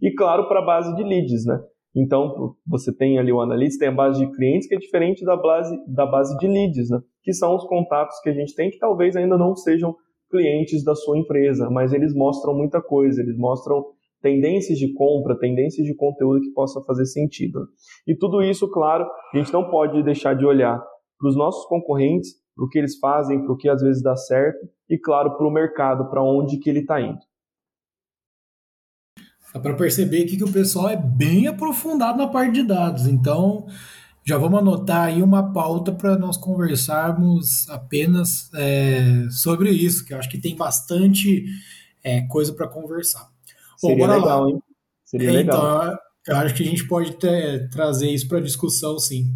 [0.02, 1.58] E claro, para a base de leads, né?
[1.96, 5.36] Então, você tem ali o analista, tem a base de clientes, que é diferente da
[5.36, 7.00] base, da base de leads, né?
[7.24, 9.96] Que são os contatos que a gente tem que talvez ainda não sejam
[10.30, 13.84] clientes da sua empresa, mas eles mostram muita coisa, eles mostram
[14.20, 17.60] tendências de compra, tendências de conteúdo que possa fazer sentido.
[18.06, 20.78] E tudo isso, claro, a gente não pode deixar de olhar
[21.18, 24.16] para os nossos concorrentes, para o que eles fazem, para o que às vezes dá
[24.16, 27.20] certo e, claro, para o mercado, para onde que ele está indo.
[29.54, 33.66] Dá para perceber aqui que o pessoal é bem aprofundado na parte de dados, então
[34.24, 40.18] já vamos anotar aí uma pauta para nós conversarmos apenas é, sobre isso, que eu
[40.18, 41.46] acho que tem bastante
[42.02, 43.30] é, coisa para conversar.
[43.76, 44.50] Seria Bom, legal, lá.
[44.50, 44.62] hein?
[45.04, 45.84] Seria é, legal.
[45.84, 49.32] Então, eu acho que a gente pode ter, trazer isso para discussão, sim.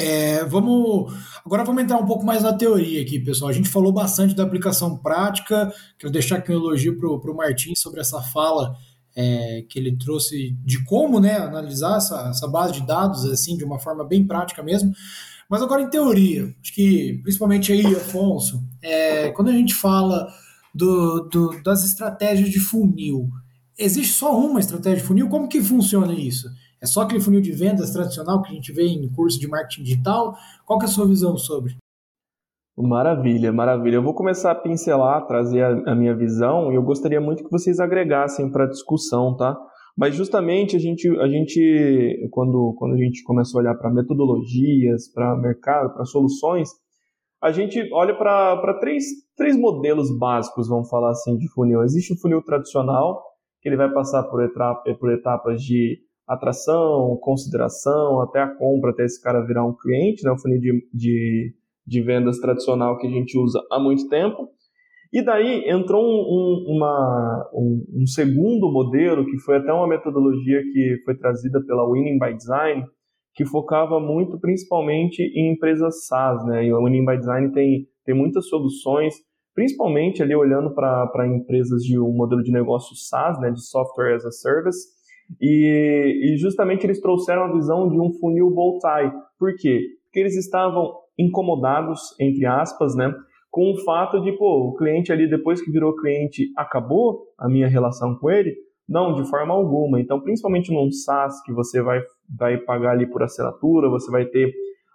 [0.00, 1.12] É, vamos
[1.44, 3.50] agora vamos entrar um pouco mais na teoria aqui, pessoal.
[3.50, 5.72] A gente falou bastante da aplicação prática.
[5.98, 8.76] Quero deixar aqui um elogio para o Martins sobre essa fala
[9.16, 13.64] é, que ele trouxe de como né, analisar essa, essa, base de dados assim de
[13.64, 14.92] uma forma bem prática mesmo.
[15.50, 20.28] Mas agora em teoria, acho que principalmente aí, Afonso, é, quando a gente fala
[20.72, 23.28] do, do, das estratégias de funil,
[23.76, 25.28] existe só uma estratégia de funil?
[25.28, 26.48] Como que funciona isso?
[26.80, 29.82] É só aquele funil de vendas tradicional que a gente vê em curso de marketing
[29.82, 30.36] digital?
[30.64, 31.76] Qual é a sua visão sobre?
[32.76, 33.96] Maravilha, maravilha.
[33.96, 37.50] Eu vou começar a pincelar, trazer a, a minha visão e eu gostaria muito que
[37.50, 39.58] vocês agregassem para a discussão, tá?
[39.96, 45.12] Mas justamente a gente, a gente quando, quando a gente começa a olhar para metodologias,
[45.12, 46.68] para mercado, para soluções,
[47.42, 49.04] a gente olha para três,
[49.36, 51.82] três modelos básicos, vamos falar assim, de funil.
[51.82, 53.24] Existe o funil tradicional,
[53.60, 59.04] que ele vai passar por, etapa, por etapas de atração, consideração, até a compra, até
[59.04, 61.54] esse cara virar um cliente, né, o funil de, de,
[61.86, 64.48] de vendas tradicional que a gente usa há muito tempo.
[65.10, 70.60] E daí entrou um, um, uma, um, um, segundo modelo, que foi até uma metodologia
[70.62, 72.84] que foi trazida pela Winning by Design,
[73.34, 76.44] que focava muito principalmente em empresas SaaS.
[76.44, 76.66] Né?
[76.66, 79.14] E a Winning by Design tem, tem muitas soluções,
[79.54, 83.50] principalmente ali olhando para empresas de um modelo de negócio SaaS, né?
[83.50, 84.97] de Software as a Service,
[85.40, 89.12] e, e justamente eles trouxeram a visão de um funil bow tie.
[89.38, 89.80] Por quê?
[90.04, 93.12] Porque eles estavam incomodados, entre aspas, né,
[93.50, 97.66] com o fato de, pô, o cliente ali, depois que virou cliente, acabou a minha
[97.66, 98.54] relação com ele?
[98.88, 100.00] Não, de forma alguma.
[100.00, 104.52] Então, principalmente num SaaS, que você vai, vai pagar ali por assinatura, você vai ter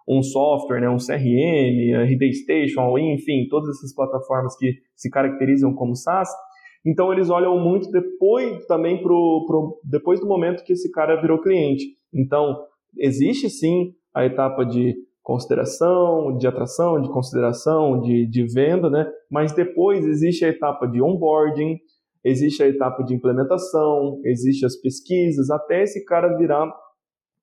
[0.08, 5.96] um software, né, um CRM, RD Station, enfim, todas essas plataformas que se caracterizam como
[5.96, 6.30] SaaS,
[6.86, 11.42] então eles olham muito depois também pro, pro, depois do momento que esse cara virou
[11.42, 11.86] cliente.
[12.14, 12.58] Então
[12.98, 19.10] existe sim a etapa de consideração, de atração, de consideração, de, de venda, né?
[19.32, 21.78] Mas depois existe a etapa de onboarding,
[22.24, 26.66] existe a etapa de implementação, existe as pesquisas, até esse cara virar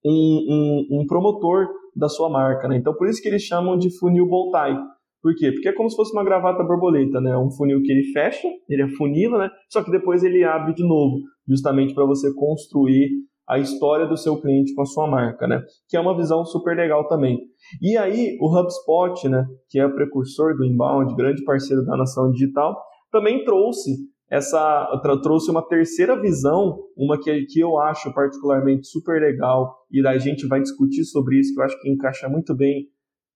[0.05, 2.76] um, um, um promotor da sua marca, né?
[2.76, 4.79] Então por isso que eles chamam de funil bow tie
[5.22, 5.52] por quê?
[5.52, 7.37] Porque é como se fosse uma gravata borboleta, né?
[7.37, 9.50] Um funil que ele fecha, ele afunila, né?
[9.68, 13.11] Só que depois ele abre de novo, justamente para você construir
[13.48, 15.61] a história do seu cliente com a sua marca, né?
[15.88, 17.38] Que é uma visão super legal também.
[17.83, 22.30] E aí, o HubSpot, né, que é o precursor do inbound, grande parceiro da nação
[22.30, 22.80] digital,
[23.11, 23.90] também trouxe
[24.30, 24.88] essa
[25.20, 30.46] trouxe uma terceira visão, uma que, que eu acho particularmente super legal, e a gente
[30.46, 32.87] vai discutir sobre isso, que eu acho que encaixa muito bem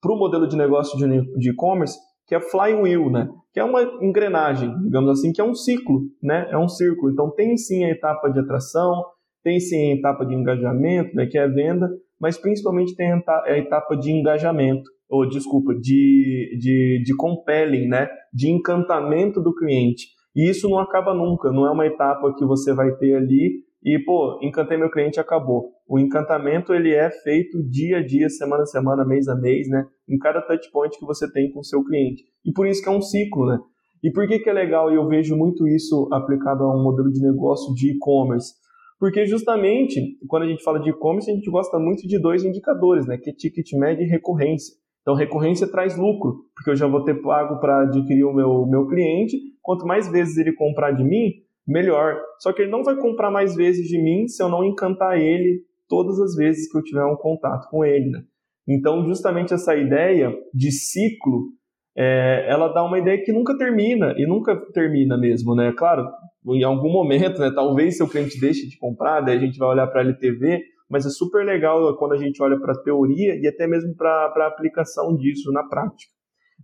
[0.04, 3.26] para o modelo de negócio de e-commerce, que é flywheel, né?
[3.54, 6.46] Que é uma engrenagem, digamos assim, que é um ciclo, né?
[6.50, 7.10] É um círculo.
[7.10, 9.02] Então tem sim a etapa de atração,
[9.42, 11.24] tem sim a etapa de engajamento, né?
[11.24, 11.88] Que é a venda,
[12.20, 18.06] mas principalmente tem a etapa de engajamento, ou desculpa, de, de, de compelling, né?
[18.30, 20.08] De encantamento do cliente.
[20.36, 23.98] E isso não acaba nunca, não é uma etapa que você vai ter ali e,
[23.98, 25.72] pô, encantei meu cliente acabou.
[25.86, 29.86] O encantamento, ele é feito dia a dia, semana a semana, mês a mês, né?
[30.08, 32.24] Em cada touch point que você tem com o seu cliente.
[32.46, 33.58] E por isso que é um ciclo, né?
[34.02, 37.10] E por que que é legal e eu vejo muito isso aplicado a um modelo
[37.12, 38.54] de negócio de e-commerce?
[38.98, 43.06] Porque justamente, quando a gente fala de e-commerce, a gente gosta muito de dois indicadores,
[43.06, 43.18] né?
[43.18, 44.74] Que é ticket médio e recorrência.
[45.02, 48.86] Então, recorrência traz lucro, porque eu já vou ter pago para adquirir o meu, meu
[48.86, 49.36] cliente.
[49.60, 51.32] Quanto mais vezes ele comprar de mim,
[51.66, 52.20] melhor.
[52.38, 55.62] Só que ele não vai comprar mais vezes de mim se eu não encantar ele
[55.88, 58.10] todas as vezes que eu tiver um contato com ele.
[58.10, 58.22] Né?
[58.68, 61.48] Então, justamente essa ideia de ciclo,
[61.96, 65.72] é, ela dá uma ideia que nunca termina, e nunca termina mesmo, né?
[65.76, 66.08] Claro,
[66.46, 69.86] em algum momento, né, talvez seu cliente deixe de comprar, daí a gente vai olhar
[69.86, 73.46] para a LTV, mas é super legal quando a gente olha para a teoria e
[73.46, 76.12] até mesmo para a aplicação disso na prática.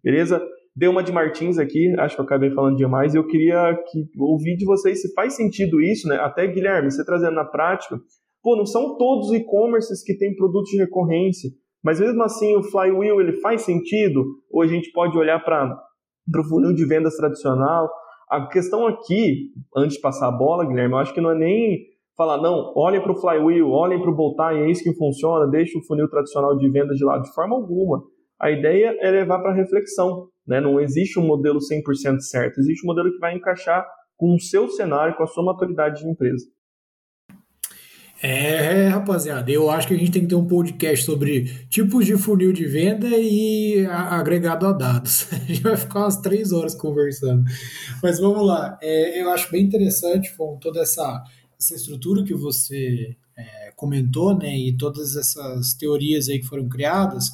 [0.02, 0.42] Beleza?
[0.74, 4.56] Dei uma de Martins aqui, acho que eu acabei falando demais, eu queria que, ouvir
[4.56, 6.16] de vocês se faz sentido isso, né?
[6.16, 7.98] Até Guilherme, você trazendo na prática,
[8.42, 11.50] pô, não são todos os e-commerces que têm produtos de recorrência,
[11.82, 14.24] mas mesmo assim o flywheel ele faz sentido?
[14.50, 15.76] Ou a gente pode olhar para
[16.38, 17.90] o funil de vendas tradicional?
[18.28, 21.80] A questão aqui, antes de passar a bola, Guilherme, eu acho que não é nem
[22.16, 25.78] falar, não, olhem para o flywheel, olhem para o bolt é isso que funciona, deixa
[25.78, 28.02] o funil tradicional de vendas de lado, de forma alguma.
[28.38, 30.28] A ideia é levar para reflexão.
[30.46, 30.60] Né?
[30.60, 34.68] Não existe um modelo 100% certo, existe um modelo que vai encaixar com o seu
[34.68, 36.46] cenário, com a sua maturidade de empresa.
[38.22, 42.18] É, rapaziada, eu acho que a gente tem que ter um podcast sobre tipos de
[42.18, 45.26] funil de venda e agregado a dados.
[45.32, 47.42] A gente vai ficar umas três horas conversando.
[48.02, 51.24] Mas vamos lá, é, eu acho bem interessante com toda essa,
[51.58, 57.30] essa estrutura que você é, comentou, né, e todas essas teorias aí que foram criadas.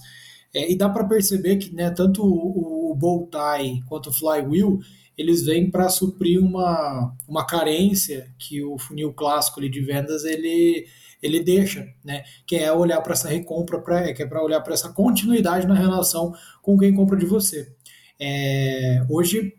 [0.54, 4.78] É, e dá para perceber que né, tanto o bow tie quanto o flywheel
[5.16, 10.86] eles vêm para suprir uma, uma carência que o funil clássico de vendas ele,
[11.22, 12.22] ele deixa, né?
[12.46, 15.74] Que é olhar para essa recompra, pra, que é para olhar para essa continuidade na
[15.74, 17.72] relação com quem compra de você.
[18.20, 19.54] É, hoje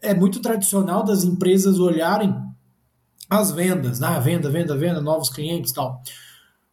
[0.00, 2.34] é muito tradicional das empresas olharem
[3.28, 4.20] as vendas, né?
[4.20, 6.00] Venda, venda, venda, novos clientes tal.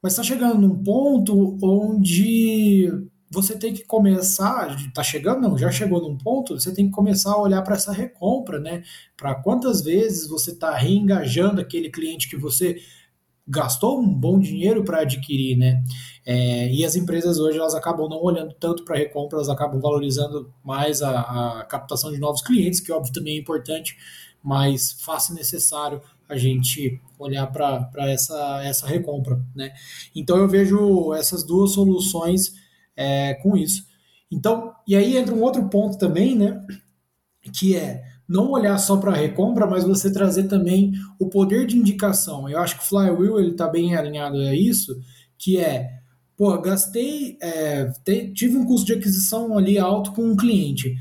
[0.02, 2.92] Mas está chegando num ponto onde
[3.32, 7.32] você tem que começar, está chegando, não, já chegou num ponto, você tem que começar
[7.32, 8.84] a olhar para essa recompra, né?
[9.16, 12.82] Para quantas vezes você está reengajando aquele cliente que você
[13.48, 15.84] gastou um bom dinheiro para adquirir, né?
[16.26, 20.54] É, e as empresas hoje elas acabam não olhando tanto para recompra, elas acabam valorizando
[20.64, 23.98] mais a, a, captação de novos clientes, que óbvio também é importante,
[24.44, 29.74] mas e necessário a gente olhar para essa, essa recompra, né?
[30.16, 32.54] Então eu vejo essas duas soluções
[33.00, 33.86] é, com isso.
[34.30, 36.62] Então, e aí entra um outro ponto também, né?
[37.54, 41.78] Que é não olhar só para a recompra, mas você trazer também o poder de
[41.78, 42.48] indicação.
[42.48, 45.02] Eu acho que o Flywheel ele está bem alinhado a isso,
[45.38, 45.90] que é,
[46.38, 50.96] pô, gastei, é, te, tive um custo de aquisição ali alto com um cliente.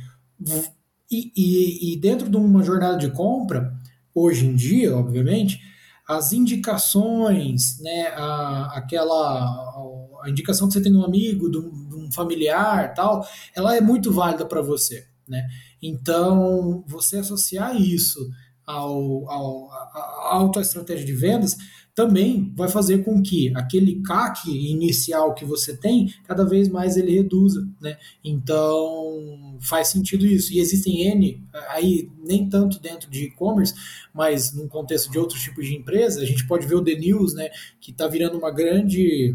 [1.11, 3.75] E, e, e dentro de uma jornada de compra,
[4.15, 5.61] hoje em dia, obviamente,
[6.09, 9.98] as indicações, né, a, aquela
[10.29, 13.77] a indicação que você tem de um amigo, de um, de um familiar, tal, ela
[13.77, 15.49] é muito válida para você, né?
[15.83, 18.19] Então, você associar isso
[18.67, 21.57] ao, ao, à alta estratégia de vendas
[21.95, 27.13] também vai fazer com que aquele CAC inicial que você tem, cada vez mais ele
[27.13, 27.97] reduza, né?
[28.23, 30.53] Então, faz sentido isso.
[30.53, 33.75] E existem N, aí nem tanto dentro de e-commerce,
[34.15, 37.35] mas num contexto de outros tipos de empresa, a gente pode ver o The News,
[37.35, 37.51] né,
[37.81, 39.35] que está virando uma grande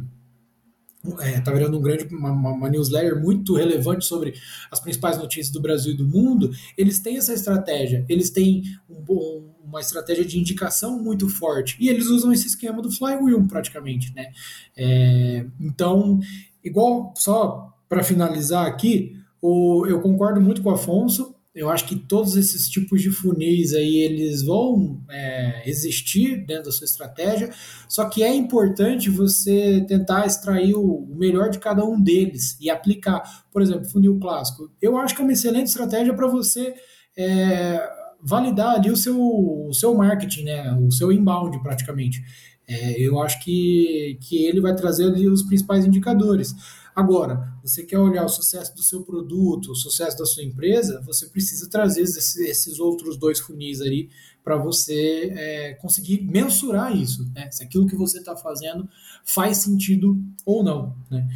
[1.19, 4.33] é, tá virando um grande, uma, uma, newsletter muito relevante sobre
[4.71, 9.51] as principais notícias do Brasil e do mundo, eles têm essa estratégia, eles têm um,
[9.63, 14.31] uma estratégia de indicação muito forte, e eles usam esse esquema do flywheel praticamente, né?
[14.77, 16.19] É, então,
[16.63, 21.95] igual, só para finalizar aqui, o, eu concordo muito com o Afonso, eu acho que
[21.95, 27.51] todos esses tipos de funis aí, eles vão é, existir dentro da sua estratégia,
[27.87, 33.45] só que é importante você tentar extrair o melhor de cada um deles e aplicar.
[33.51, 34.71] Por exemplo, funil clássico.
[34.81, 36.73] Eu acho que é uma excelente estratégia para você
[37.15, 37.87] é,
[38.23, 40.73] validar ali o seu, o seu marketing, né?
[40.81, 42.23] o seu inbound praticamente.
[42.67, 46.55] É, eu acho que, que ele vai trazer ali os principais indicadores.
[46.95, 51.27] Agora, você quer olhar o sucesso do seu produto, o sucesso da sua empresa, você
[51.27, 54.11] precisa trazer esses, esses outros dois funis ali
[54.43, 57.49] para você é, conseguir mensurar isso, né?
[57.49, 58.87] se aquilo que você está fazendo
[59.25, 60.95] faz sentido ou não.
[61.09, 61.27] Né?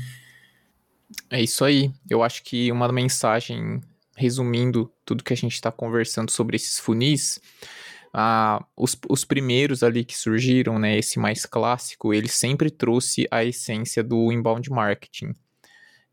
[1.29, 1.91] É isso aí.
[2.07, 3.81] Eu acho que uma mensagem,
[4.15, 7.39] resumindo tudo que a gente está conversando sobre esses funis,
[8.75, 14.03] os, os primeiros ali que surgiram, né, esse mais clássico, ele sempre trouxe a essência
[14.03, 15.33] do inbound marketing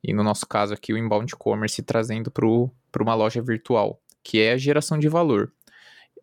[0.05, 4.52] e no nosso caso aqui o inbound commerce trazendo para uma loja virtual, que é
[4.52, 5.52] a geração de valor.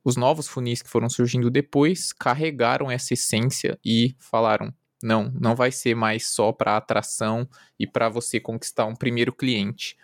[0.03, 5.71] Os novos funis que foram surgindo depois carregaram essa essência e falaram: não, não vai
[5.71, 7.47] ser mais só para atração
[7.79, 9.97] e para você conquistar um primeiro cliente.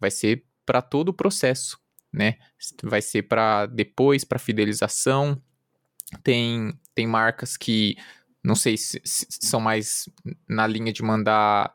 [0.00, 1.78] Vai ser para todo o processo,
[2.12, 2.36] né?
[2.82, 5.40] Vai ser para depois, para fidelização.
[6.22, 7.96] Tem, tem marcas que
[8.42, 10.08] não sei se, se, são mais
[10.48, 11.74] na linha de mandar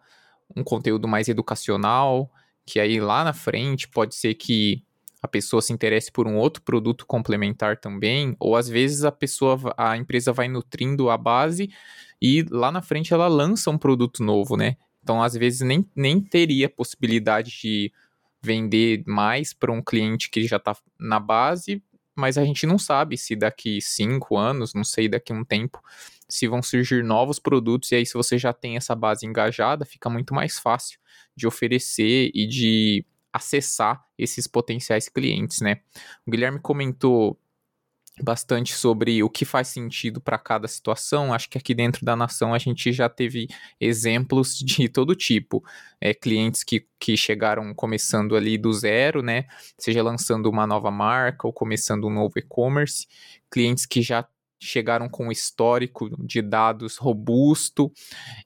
[0.56, 2.32] um conteúdo mais educacional,
[2.66, 4.84] que aí lá na frente pode ser que
[5.22, 9.74] a pessoa se interesse por um outro produto complementar também, ou às vezes a pessoa,
[9.78, 11.70] a empresa vai nutrindo a base
[12.22, 14.76] e lá na frente ela lança um produto novo, né?
[15.02, 17.92] Então, às vezes, nem, nem teria possibilidade de
[18.42, 21.84] vender mais para um cliente que já está na base,
[22.16, 25.82] mas a gente não sabe se daqui cinco anos, não sei, daqui um tempo,
[26.34, 30.10] se vão surgir novos produtos, e aí, se você já tem essa base engajada, fica
[30.10, 31.00] muito mais fácil
[31.36, 35.82] de oferecer e de acessar esses potenciais clientes, né?
[36.26, 37.40] O Guilherme comentou
[38.22, 41.34] bastante sobre o que faz sentido para cada situação.
[41.34, 43.48] Acho que aqui dentro da nação a gente já teve
[43.80, 45.64] exemplos de todo tipo.
[46.02, 49.46] É, clientes que, que chegaram começando ali do zero, né?
[49.78, 53.08] Seja lançando uma nova marca ou começando um novo e-commerce.
[53.52, 54.28] Clientes que já
[54.60, 57.92] chegaram com um histórico de dados robusto,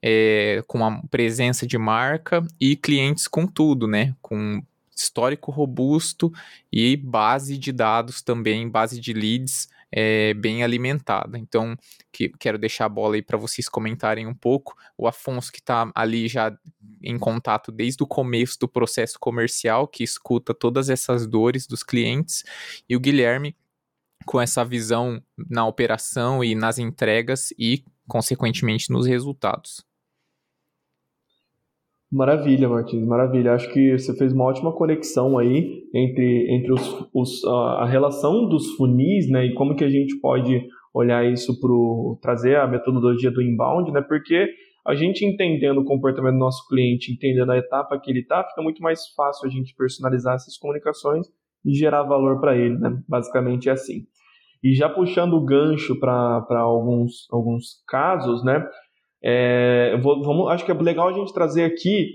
[0.01, 4.15] é, com a presença de marca e clientes com tudo, né?
[4.21, 4.61] Com
[4.95, 6.31] histórico robusto
[6.71, 11.37] e base de dados também, base de leads é, bem alimentada.
[11.37, 11.77] Então,
[12.11, 14.75] que, quero deixar a bola aí para vocês comentarem um pouco.
[14.97, 16.55] O Afonso, que está ali já
[17.01, 22.43] em contato desde o começo do processo comercial, que escuta todas essas dores dos clientes,
[22.89, 23.55] e o Guilherme,
[24.25, 29.85] com essa visão na operação e nas entregas e, consequentemente, nos resultados.
[32.09, 33.53] Maravilha, Martins, maravilha.
[33.53, 38.75] Acho que você fez uma ótima conexão aí entre, entre os, os, a relação dos
[38.75, 43.41] funis, né, e como que a gente pode olhar isso para trazer a metodologia do
[43.41, 44.47] inbound, né, porque
[44.85, 48.61] a gente entendendo o comportamento do nosso cliente, entendendo a etapa que ele está, fica
[48.61, 51.27] muito mais fácil a gente personalizar essas comunicações
[51.67, 52.97] e gerar valor para ele, né?
[53.07, 54.05] Basicamente é assim.
[54.63, 58.65] E já puxando o gancho para alguns, alguns casos, né?
[59.21, 62.07] É, vou, vamos, acho que é legal a gente trazer aqui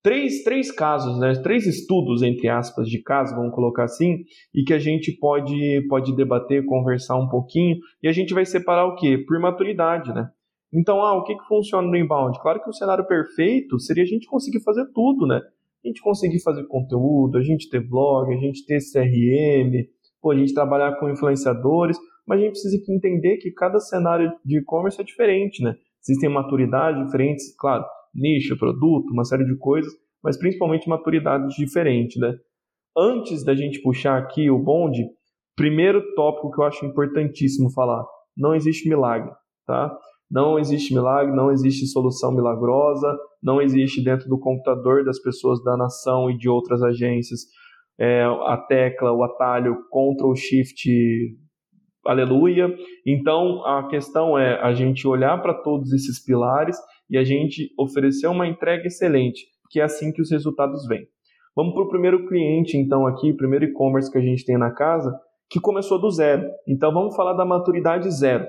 [0.00, 1.34] três, três casos, né?
[1.42, 4.18] Três estudos, entre aspas, de casos, vamos colocar assim,
[4.54, 8.86] e que a gente pode, pode debater, conversar um pouquinho, e a gente vai separar
[8.86, 9.18] o quê?
[9.18, 10.30] Por maturidade, né?
[10.72, 12.38] Então, ah, o que, que funciona no inbound?
[12.40, 15.40] Claro que o cenário perfeito seria a gente conseguir fazer tudo, né?
[15.84, 19.88] A gente conseguir fazer conteúdo, a gente ter blog, a gente ter CRM,
[20.20, 24.58] pô, a gente trabalhar com influenciadores, mas a gente precisa entender que cada cenário de
[24.58, 25.74] e-commerce é diferente, né?
[26.06, 32.34] Existem maturidades diferentes, claro, nicho, produto, uma série de coisas, mas principalmente maturidades diferentes, né?
[32.96, 35.06] Antes da gente puxar aqui o bonde,
[35.56, 38.04] primeiro tópico que eu acho importantíssimo falar,
[38.36, 39.30] não existe milagre,
[39.66, 39.96] tá?
[40.30, 45.76] Não existe milagre, não existe solução milagrosa, não existe dentro do computador das pessoas da
[45.76, 47.40] nação e de outras agências
[47.98, 50.88] é, a tecla, o atalho Ctrl Shift
[52.06, 52.74] aleluia.
[53.06, 56.78] Então a questão é a gente olhar para todos esses pilares
[57.10, 61.06] e a gente oferecer uma entrega excelente, que é assim que os resultados vêm.
[61.54, 64.70] Vamos para o primeiro cliente, então, aqui, o primeiro e-commerce que a gente tem na
[64.70, 65.12] casa,
[65.50, 66.48] que começou do zero.
[66.66, 68.46] Então vamos falar da maturidade zero.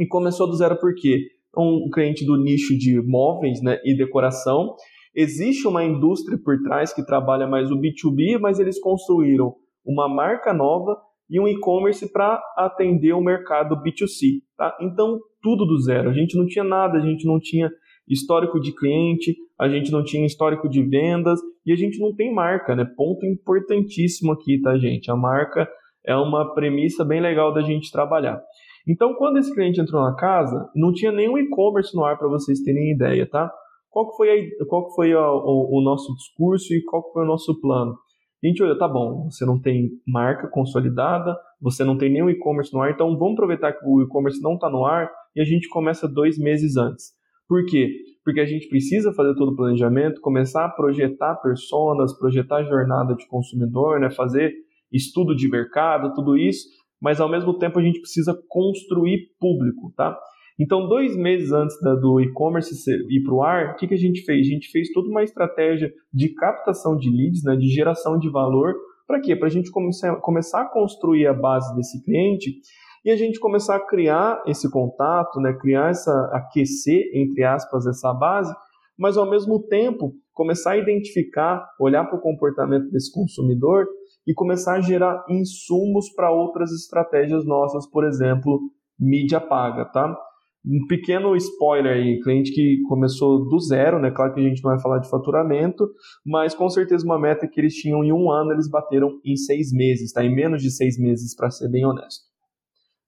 [0.00, 1.26] E começou do zero por quê?
[1.54, 4.74] Um cliente do nicho de móveis né, e decoração.
[5.14, 10.54] Existe uma indústria por trás que trabalha mais o B2B, mas eles construíram uma marca
[10.54, 10.96] nova
[11.28, 14.40] e um e-commerce para atender o mercado B2C.
[14.56, 14.74] Tá?
[14.80, 16.08] Então, tudo do zero.
[16.08, 17.70] A gente não tinha nada, a gente não tinha
[18.08, 22.32] histórico de cliente, a gente não tinha histórico de vendas e a gente não tem
[22.32, 22.86] marca, né?
[22.96, 25.10] Ponto importantíssimo aqui, tá, gente?
[25.10, 25.68] A marca
[26.06, 28.42] é uma premissa bem legal da gente trabalhar.
[28.86, 32.60] Então, quando esse cliente entrou na casa, não tinha nenhum e-commerce no ar para vocês
[32.60, 33.52] terem ideia, tá?
[33.90, 37.60] Qual foi, a, qual foi a, o, o, nosso discurso e qual foi o nosso
[37.60, 37.96] plano?
[38.42, 42.72] A gente olha, tá bom, você não tem marca consolidada, você não tem nenhum e-commerce
[42.72, 45.68] no ar, então vamos aproveitar que o e-commerce não está no ar e a gente
[45.68, 47.12] começa dois meses antes.
[47.48, 47.90] Por quê?
[48.24, 53.26] Porque a gente precisa fazer todo o planejamento, começar a projetar personas, projetar jornada de
[53.26, 54.54] consumidor, né, fazer
[54.92, 56.68] estudo de mercado, tudo isso,
[57.00, 60.18] mas ao mesmo tempo a gente precisa construir público, tá?
[60.60, 62.74] Então, dois meses antes da, do e-commerce
[63.08, 64.46] ir para o ar, o que, que a gente fez?
[64.46, 68.74] A gente fez toda uma estratégia de captação de leads, né, de geração de valor.
[69.06, 69.34] Para quê?
[69.34, 72.60] Para a gente começar, começar a construir a base desse cliente
[73.02, 78.12] e a gente começar a criar esse contato, né, criar essa, aquecer, entre aspas, essa
[78.12, 78.54] base,
[78.98, 83.86] mas ao mesmo tempo começar a identificar, olhar para o comportamento desse consumidor
[84.30, 88.60] e começar a gerar insumos para outras estratégias nossas, por exemplo,
[88.96, 90.16] mídia paga, tá?
[90.64, 94.12] Um pequeno spoiler aí, cliente que começou do zero, né?
[94.12, 95.84] Claro que a gente não vai falar de faturamento,
[96.24, 99.72] mas com certeza uma meta que eles tinham em um ano, eles bateram em seis
[99.72, 100.24] meses, tá?
[100.24, 102.20] Em menos de seis meses, para ser bem honesto.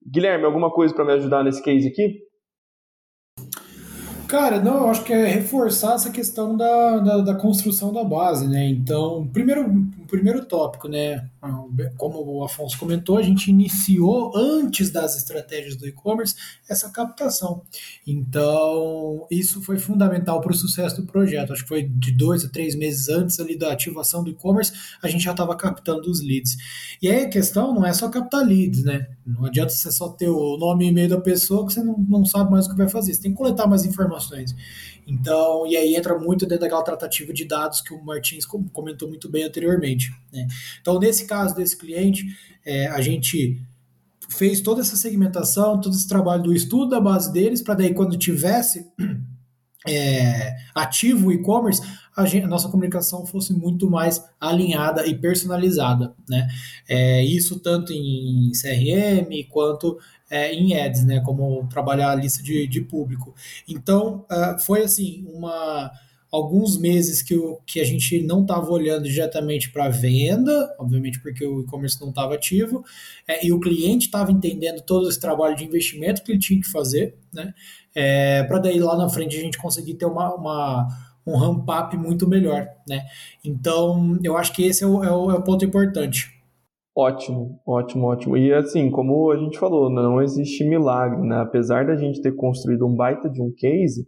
[0.04, 2.18] Guilherme, alguma coisa para me ajudar nesse case aqui?
[4.32, 8.48] Cara, não, eu acho que é reforçar essa questão da, da, da construção da base,
[8.48, 8.66] né?
[8.66, 11.28] Então, primeiro, primeiro tópico, né?
[11.98, 16.34] Como o Afonso comentou, a gente iniciou antes das estratégias do e-commerce
[16.66, 17.60] essa captação.
[18.06, 21.52] Então, isso foi fundamental para o sucesso do projeto.
[21.52, 24.72] Acho que foi de dois a três meses antes ali da ativação do e-commerce,
[25.02, 26.56] a gente já estava captando os leads.
[27.02, 29.08] E aí a questão não é só captar leads, né?
[29.26, 32.24] Não adianta você só ter o nome e e-mail da pessoa que você não, não
[32.24, 33.12] sabe mais o que vai fazer.
[33.12, 34.54] Você tem que coletar mais informações informações.
[35.06, 39.28] Então, e aí entra muito dentro daquela tratativa de dados que o Martins comentou muito
[39.28, 40.12] bem anteriormente.
[40.32, 40.46] Né?
[40.80, 42.24] Então, nesse caso desse cliente,
[42.64, 43.60] é, a gente
[44.30, 48.16] fez toda essa segmentação, todo esse trabalho do estudo da base deles, para daí quando
[48.16, 48.86] tivesse
[49.86, 51.82] é, ativo o e-commerce,
[52.16, 56.48] a, a, nossa comunicação fosse muito mais alinhada e personalizada, né?
[56.88, 59.98] É, isso tanto em CRM quanto
[60.30, 61.20] é, em ads, né?
[61.20, 63.34] Como trabalhar a lista de, de público.
[63.68, 65.90] Então, uh, foi assim, uma
[66.32, 71.44] alguns meses que, o, que a gente não estava olhando diretamente para venda, obviamente porque
[71.44, 72.82] o e-commerce não estava ativo,
[73.28, 76.70] é, e o cliente estava entendendo todo esse trabalho de investimento que ele tinha que
[76.70, 77.52] fazer, né?
[77.94, 80.88] É, para daí lá na frente a gente conseguir ter uma, uma
[81.26, 83.02] um ramp-up muito melhor, né?
[83.44, 86.30] Então, eu acho que esse é o, é o, é o ponto importante.
[86.94, 88.36] Ótimo, ótimo, ótimo.
[88.36, 91.40] E assim, como a gente falou, não existe milagre, né?
[91.40, 94.06] Apesar da gente ter construído um baita de um case,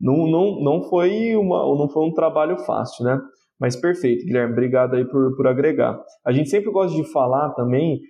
[0.00, 3.20] não, não, não, foi, uma, não foi um trabalho fácil, né?
[3.60, 5.98] Mas perfeito, Guilherme, obrigado aí por, por agregar.
[6.24, 8.00] A gente sempre gosta de falar também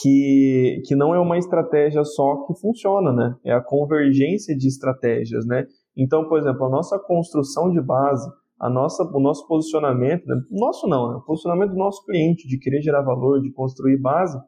[0.00, 3.34] que, que não é uma estratégia só que funciona, né?
[3.44, 5.64] É a convergência de estratégias, né?
[5.96, 8.28] Então, por exemplo, a nossa construção de base,
[8.60, 10.36] a nossa, o nosso posicionamento, né?
[10.50, 11.16] nosso não, né?
[11.16, 14.38] o posicionamento do nosso cliente de querer gerar valor, de construir base,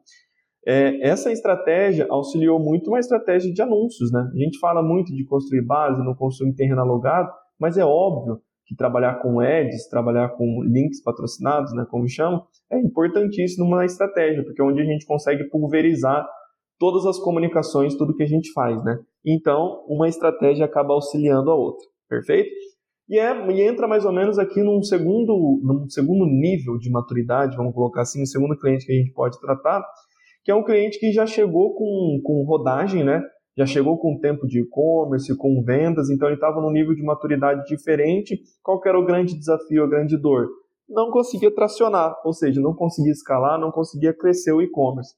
[0.67, 4.29] é, essa estratégia auxiliou muito uma estratégia de anúncios, né?
[4.31, 8.75] A gente fala muito de construir base, não construir terreno alugado, mas é óbvio que
[8.75, 14.61] trabalhar com ads, trabalhar com links patrocinados, né, como chamam, é importantíssimo numa estratégia, porque
[14.61, 16.23] é onde a gente consegue pulverizar
[16.79, 18.97] todas as comunicações, tudo que a gente faz, né?
[19.25, 22.49] Então, uma estratégia acaba auxiliando a outra, perfeito?
[23.09, 27.57] E, é, e entra mais ou menos aqui num segundo, num segundo nível de maturidade,
[27.57, 29.83] vamos colocar assim, o segundo cliente que a gente pode tratar,
[30.43, 33.21] que é um cliente que já chegou com, com rodagem, né?
[33.57, 37.65] Já chegou com tempo de e-commerce, com vendas, então ele estava num nível de maturidade
[37.65, 38.39] diferente.
[38.63, 40.47] Qual era o grande desafio, a grande dor?
[40.87, 45.13] Não conseguia tracionar, ou seja, não conseguia escalar, não conseguia crescer o e-commerce.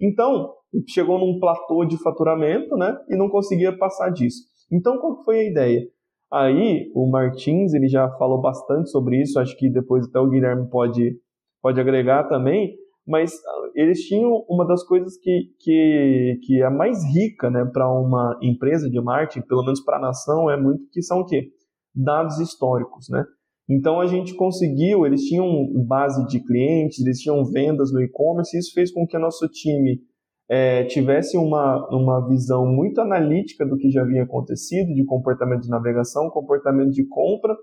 [0.00, 0.52] Então,
[0.88, 2.96] chegou num platô de faturamento, né?
[3.08, 4.44] E não conseguia passar disso.
[4.72, 5.86] Então, qual foi a ideia?
[6.32, 10.68] Aí, o Martins, ele já falou bastante sobre isso, acho que depois até o Guilherme
[10.70, 11.16] pode,
[11.60, 17.02] pode agregar também, mas ah, eles tinham uma das coisas que, que, que é mais
[17.12, 21.02] rica né, para uma empresa de marketing, pelo menos para a nação, é muito que
[21.02, 21.50] são o quê?
[21.92, 23.24] Dados históricos, né?
[23.70, 28.58] Então a gente conseguiu, eles tinham base de clientes, eles tinham vendas no e-commerce, e
[28.58, 30.00] isso fez com que o nosso time
[30.48, 35.68] é, tivesse uma, uma visão muito analítica do que já havia acontecido, de comportamento de
[35.68, 37.56] navegação, comportamento de compra,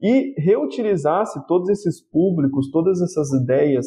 [0.00, 3.86] e reutilizasse todos esses públicos, todas essas ideias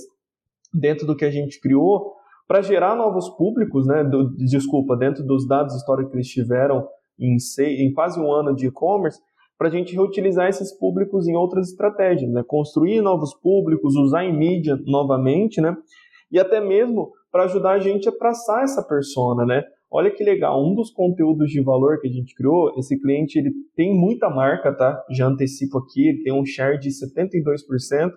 [0.72, 2.14] dentro do que a gente criou
[2.48, 4.04] para gerar novos públicos, né?
[4.04, 6.88] Do, desculpa, dentro dos dados históricos que eles tiveram
[7.20, 9.20] em, seis, em quase um ano de e-commerce,
[9.58, 12.44] para a gente reutilizar esses públicos em outras estratégias, né?
[12.46, 15.76] Construir novos públicos, usar em mídia novamente, né?
[16.32, 19.64] E até mesmo para ajudar a gente a traçar essa persona, né?
[19.92, 23.52] Olha que legal, um dos conteúdos de valor que a gente criou, esse cliente ele
[23.76, 25.04] tem muita marca, tá?
[25.10, 28.12] Já antecipo aqui, ele tem um share de 72%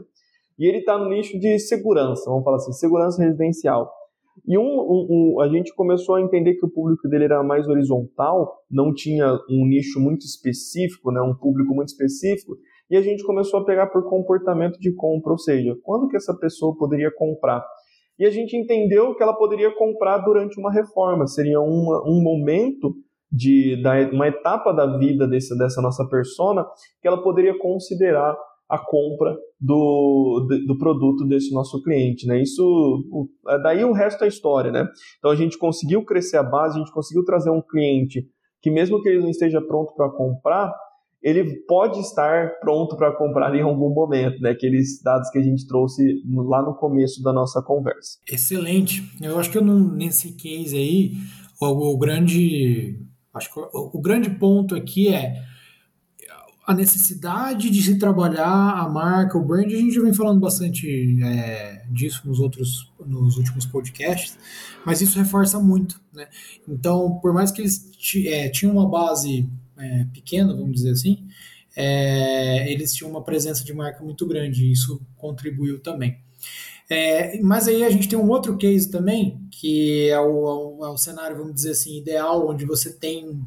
[0.58, 3.92] e ele está no nicho de segurança, vamos falar assim, segurança residencial.
[4.46, 7.68] E um, um, um, a gente começou a entender que o público dele era mais
[7.68, 12.56] horizontal, não tinha um nicho muito específico, né, um público muito específico,
[12.90, 16.34] e a gente começou a pegar por comportamento de compra, ou seja, quando que essa
[16.34, 17.64] pessoa poderia comprar?
[18.18, 22.94] E a gente entendeu que ela poderia comprar durante uma reforma, seria uma, um momento
[23.30, 26.64] de da, uma etapa da vida desse, dessa nossa persona
[27.00, 28.36] que ela poderia considerar
[28.68, 32.42] a compra do, do produto desse nosso cliente, né?
[32.42, 33.02] Isso,
[33.48, 34.86] é daí o resto é história, né?
[35.18, 38.26] Então a gente conseguiu crescer a base, a gente conseguiu trazer um cliente
[38.60, 40.74] que mesmo que ele não esteja pronto para comprar,
[41.22, 44.50] ele pode estar pronto para comprar em algum momento, né?
[44.50, 48.18] Aqueles dados que a gente trouxe lá no começo da nossa conversa.
[48.30, 49.02] Excelente.
[49.20, 51.12] Eu acho que eu não, nesse case aí,
[51.60, 53.00] o, o grande,
[53.34, 55.42] acho que o, o grande ponto aqui é
[56.68, 61.18] a necessidade de se trabalhar a marca, o brand, a gente já vem falando bastante
[61.24, 64.36] é, disso nos outros, nos últimos podcasts,
[64.84, 66.28] mas isso reforça muito, né?
[66.68, 67.90] Então, por mais que eles
[68.26, 69.48] é, tinham uma base
[69.78, 71.26] é, pequena, vamos dizer assim,
[71.74, 76.18] é, eles tinham uma presença de marca muito grande e isso contribuiu também.
[76.90, 80.98] É, mas aí a gente tem um outro case também, que é o, é o
[80.98, 83.42] cenário, vamos dizer assim, ideal, onde você tem um,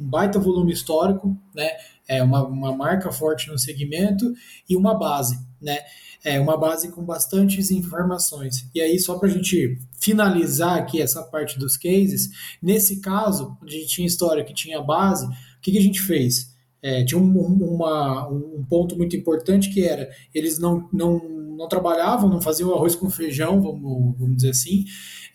[0.00, 1.70] um baita volume histórico, né?
[2.08, 4.32] É uma, uma marca forte no segmento
[4.68, 5.78] e uma base, né?
[6.24, 8.68] É uma base com bastantes informações.
[8.74, 12.30] E aí, só para a gente finalizar aqui essa parte dos cases,
[12.60, 15.26] nesse caso, a gente tinha história que tinha base,
[15.66, 16.54] que, que a gente fez?
[16.80, 22.30] É, tinha um, uma, um ponto muito importante que era eles não, não, não trabalhavam,
[22.30, 24.84] não faziam arroz com feijão, vamos, vamos dizer assim,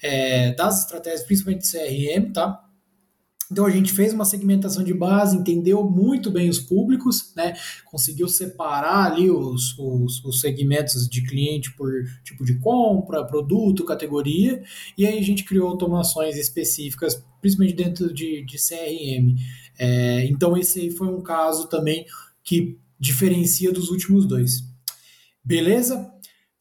[0.02, 2.64] é, das estratégias, principalmente CRM, tá?
[3.52, 7.54] Então a gente fez uma segmentação de base, entendeu muito bem os públicos, né?
[7.86, 11.92] Conseguiu separar ali os, os, os, segmentos de cliente por
[12.24, 14.64] tipo de compra, produto, categoria,
[14.98, 19.36] e aí a gente criou automações específicas, principalmente dentro de, de CRM.
[19.78, 22.06] É, então esse aí foi um caso também
[22.44, 24.64] que diferencia dos últimos dois.
[25.44, 26.11] Beleza?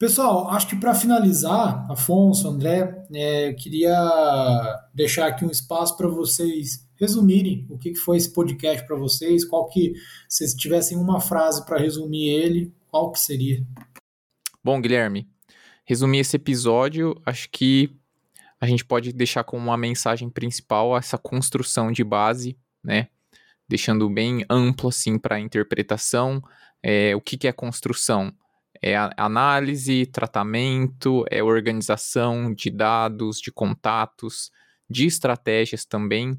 [0.01, 3.93] Pessoal, acho que para finalizar, Afonso, André, é, queria
[4.91, 9.69] deixar aqui um espaço para vocês resumirem o que foi esse podcast para vocês, qual
[9.69, 9.93] que,
[10.27, 13.63] se tivessem uma frase para resumir ele, qual que seria?
[14.63, 15.29] Bom, Guilherme,
[15.85, 17.95] resumir esse episódio, acho que
[18.59, 23.07] a gente pode deixar como uma mensagem principal essa construção de base, né?
[23.69, 26.41] Deixando bem amplo assim para a interpretação.
[26.81, 28.33] É, o que, que é construção?
[28.81, 34.51] É análise, tratamento, é organização de dados, de contatos,
[34.89, 36.37] de estratégias também.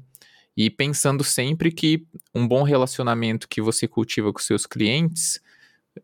[0.55, 5.41] E pensando sempre que um bom relacionamento que você cultiva com seus clientes,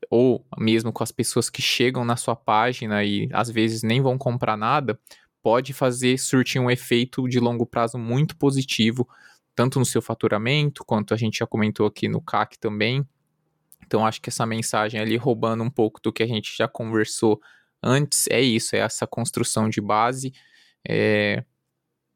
[0.09, 4.17] ou mesmo com as pessoas que chegam na sua página e às vezes nem vão
[4.17, 4.99] comprar nada,
[5.41, 9.07] pode fazer surtir um efeito de longo prazo muito positivo,
[9.55, 13.05] tanto no seu faturamento, quanto a gente já comentou aqui no CAC também,
[13.89, 17.41] então acho que essa mensagem ali, roubando um pouco do que a gente já conversou
[17.81, 20.31] antes, é isso, é essa construção de base.
[20.87, 21.43] É,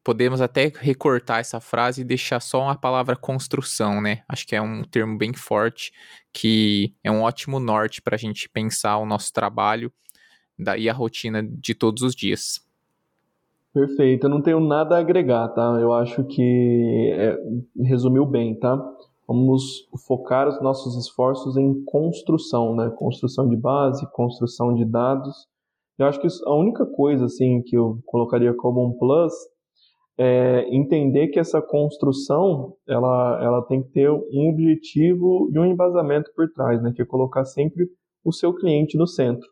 [0.04, 4.22] podemos até recortar essa frase e deixar só uma palavra construção, né?
[4.28, 5.90] Acho que é um termo bem forte,
[6.32, 9.92] que é um ótimo norte para a gente pensar o nosso trabalho
[10.78, 12.64] e a rotina de todos os dias.
[13.72, 15.76] Perfeito, eu não tenho nada a agregar, tá?
[15.80, 17.36] Eu acho que é,
[17.82, 18.78] resumiu bem, tá?
[19.26, 22.90] Vamos focar os nossos esforços em construção, né?
[22.90, 25.34] Construção de base, construção de dados.
[25.98, 29.32] Eu acho que a única coisa assim que eu colocaria como um plus
[30.18, 36.30] é entender que essa construção ela, ela tem que ter um objetivo e um embasamento
[36.36, 36.92] por trás, né?
[36.94, 37.88] Que é colocar sempre
[38.24, 39.48] o seu cliente no centro.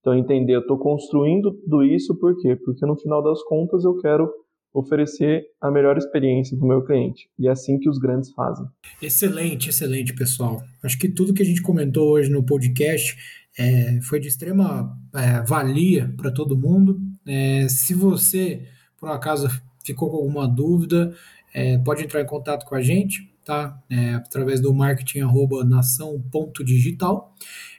[0.00, 2.54] Então, entender, eu estou construindo tudo isso por quê?
[2.54, 4.30] Porque no final das contas eu quero
[4.76, 7.30] oferecer a melhor experiência para o meu cliente.
[7.38, 8.66] E é assim que os grandes fazem.
[9.00, 10.62] Excelente, excelente, pessoal.
[10.82, 13.16] Acho que tudo que a gente comentou hoje no podcast
[13.58, 17.00] é, foi de extrema é, valia para todo mundo.
[17.26, 18.68] É, se você,
[19.00, 19.48] por acaso,
[19.82, 21.14] ficou com alguma dúvida,
[21.54, 23.82] é, pode entrar em contato com a gente, tá?
[23.88, 25.20] É, através do marketing
[25.66, 27.34] nação.digital.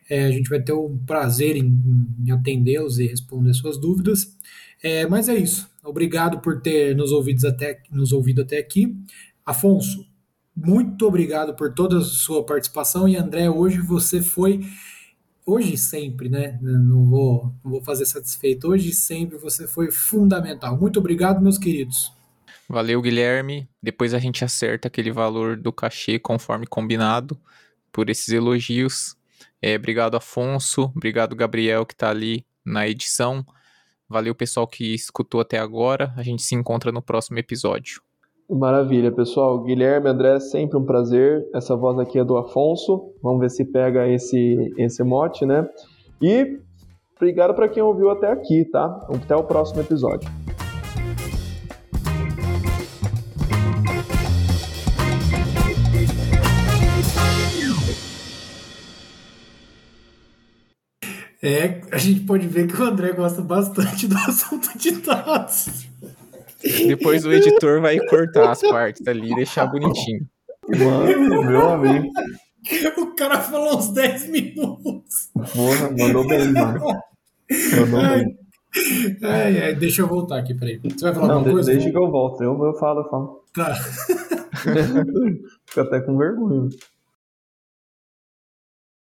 [0.09, 1.79] É, a gente vai ter o prazer em,
[2.25, 4.35] em atendê-los e responder suas dúvidas.
[4.81, 5.69] É, mas é isso.
[5.87, 8.93] Obrigado por ter nos ouvido até, nos ouvido até aqui.
[9.45, 10.05] Afonso,
[10.53, 13.07] muito obrigado por toda a sua participação.
[13.07, 14.65] E André, hoje você foi.
[15.45, 16.59] Hoje sempre, né?
[16.61, 18.67] Não vou, não vou fazer satisfeito.
[18.67, 20.77] Hoje e sempre você foi fundamental.
[20.77, 22.11] Muito obrigado, meus queridos.
[22.67, 23.69] Valeu, Guilherme.
[23.81, 27.39] Depois a gente acerta aquele valor do cachê conforme combinado
[27.93, 29.15] por esses elogios.
[29.61, 30.91] É, obrigado, Afonso.
[30.93, 33.45] Obrigado, Gabriel, que está ali na edição.
[34.09, 36.13] Valeu, pessoal que escutou até agora.
[36.15, 38.01] A gente se encontra no próximo episódio.
[38.49, 39.61] Maravilha, pessoal.
[39.61, 41.45] Guilherme, André, sempre um prazer.
[41.53, 43.13] Essa voz aqui é do Afonso.
[43.21, 45.67] Vamos ver se pega esse, esse mote, né?
[46.21, 46.57] E
[47.17, 48.85] obrigado para quem ouviu até aqui, tá?
[49.09, 50.29] Até o próximo episódio.
[61.47, 65.87] É, a gente pode ver que o André gosta bastante do assunto de dados.
[66.61, 70.27] Depois o editor vai cortar as partes ali e deixar bonitinho.
[70.67, 72.09] Mano, meu amigo.
[72.97, 75.29] O cara falou uns 10 minutos.
[75.33, 76.81] Porra, mandou bem, mano.
[77.79, 78.37] Mandou ai, bem.
[79.23, 80.81] Ai, ai, deixa eu voltar aqui, peraí.
[80.83, 81.71] Você vai falar Não, alguma coisa?
[81.71, 82.43] Deixa que eu volto.
[82.43, 83.43] Eu, eu falo, eu falo.
[83.55, 83.73] Tá.
[85.65, 86.67] Fico até com vergonha.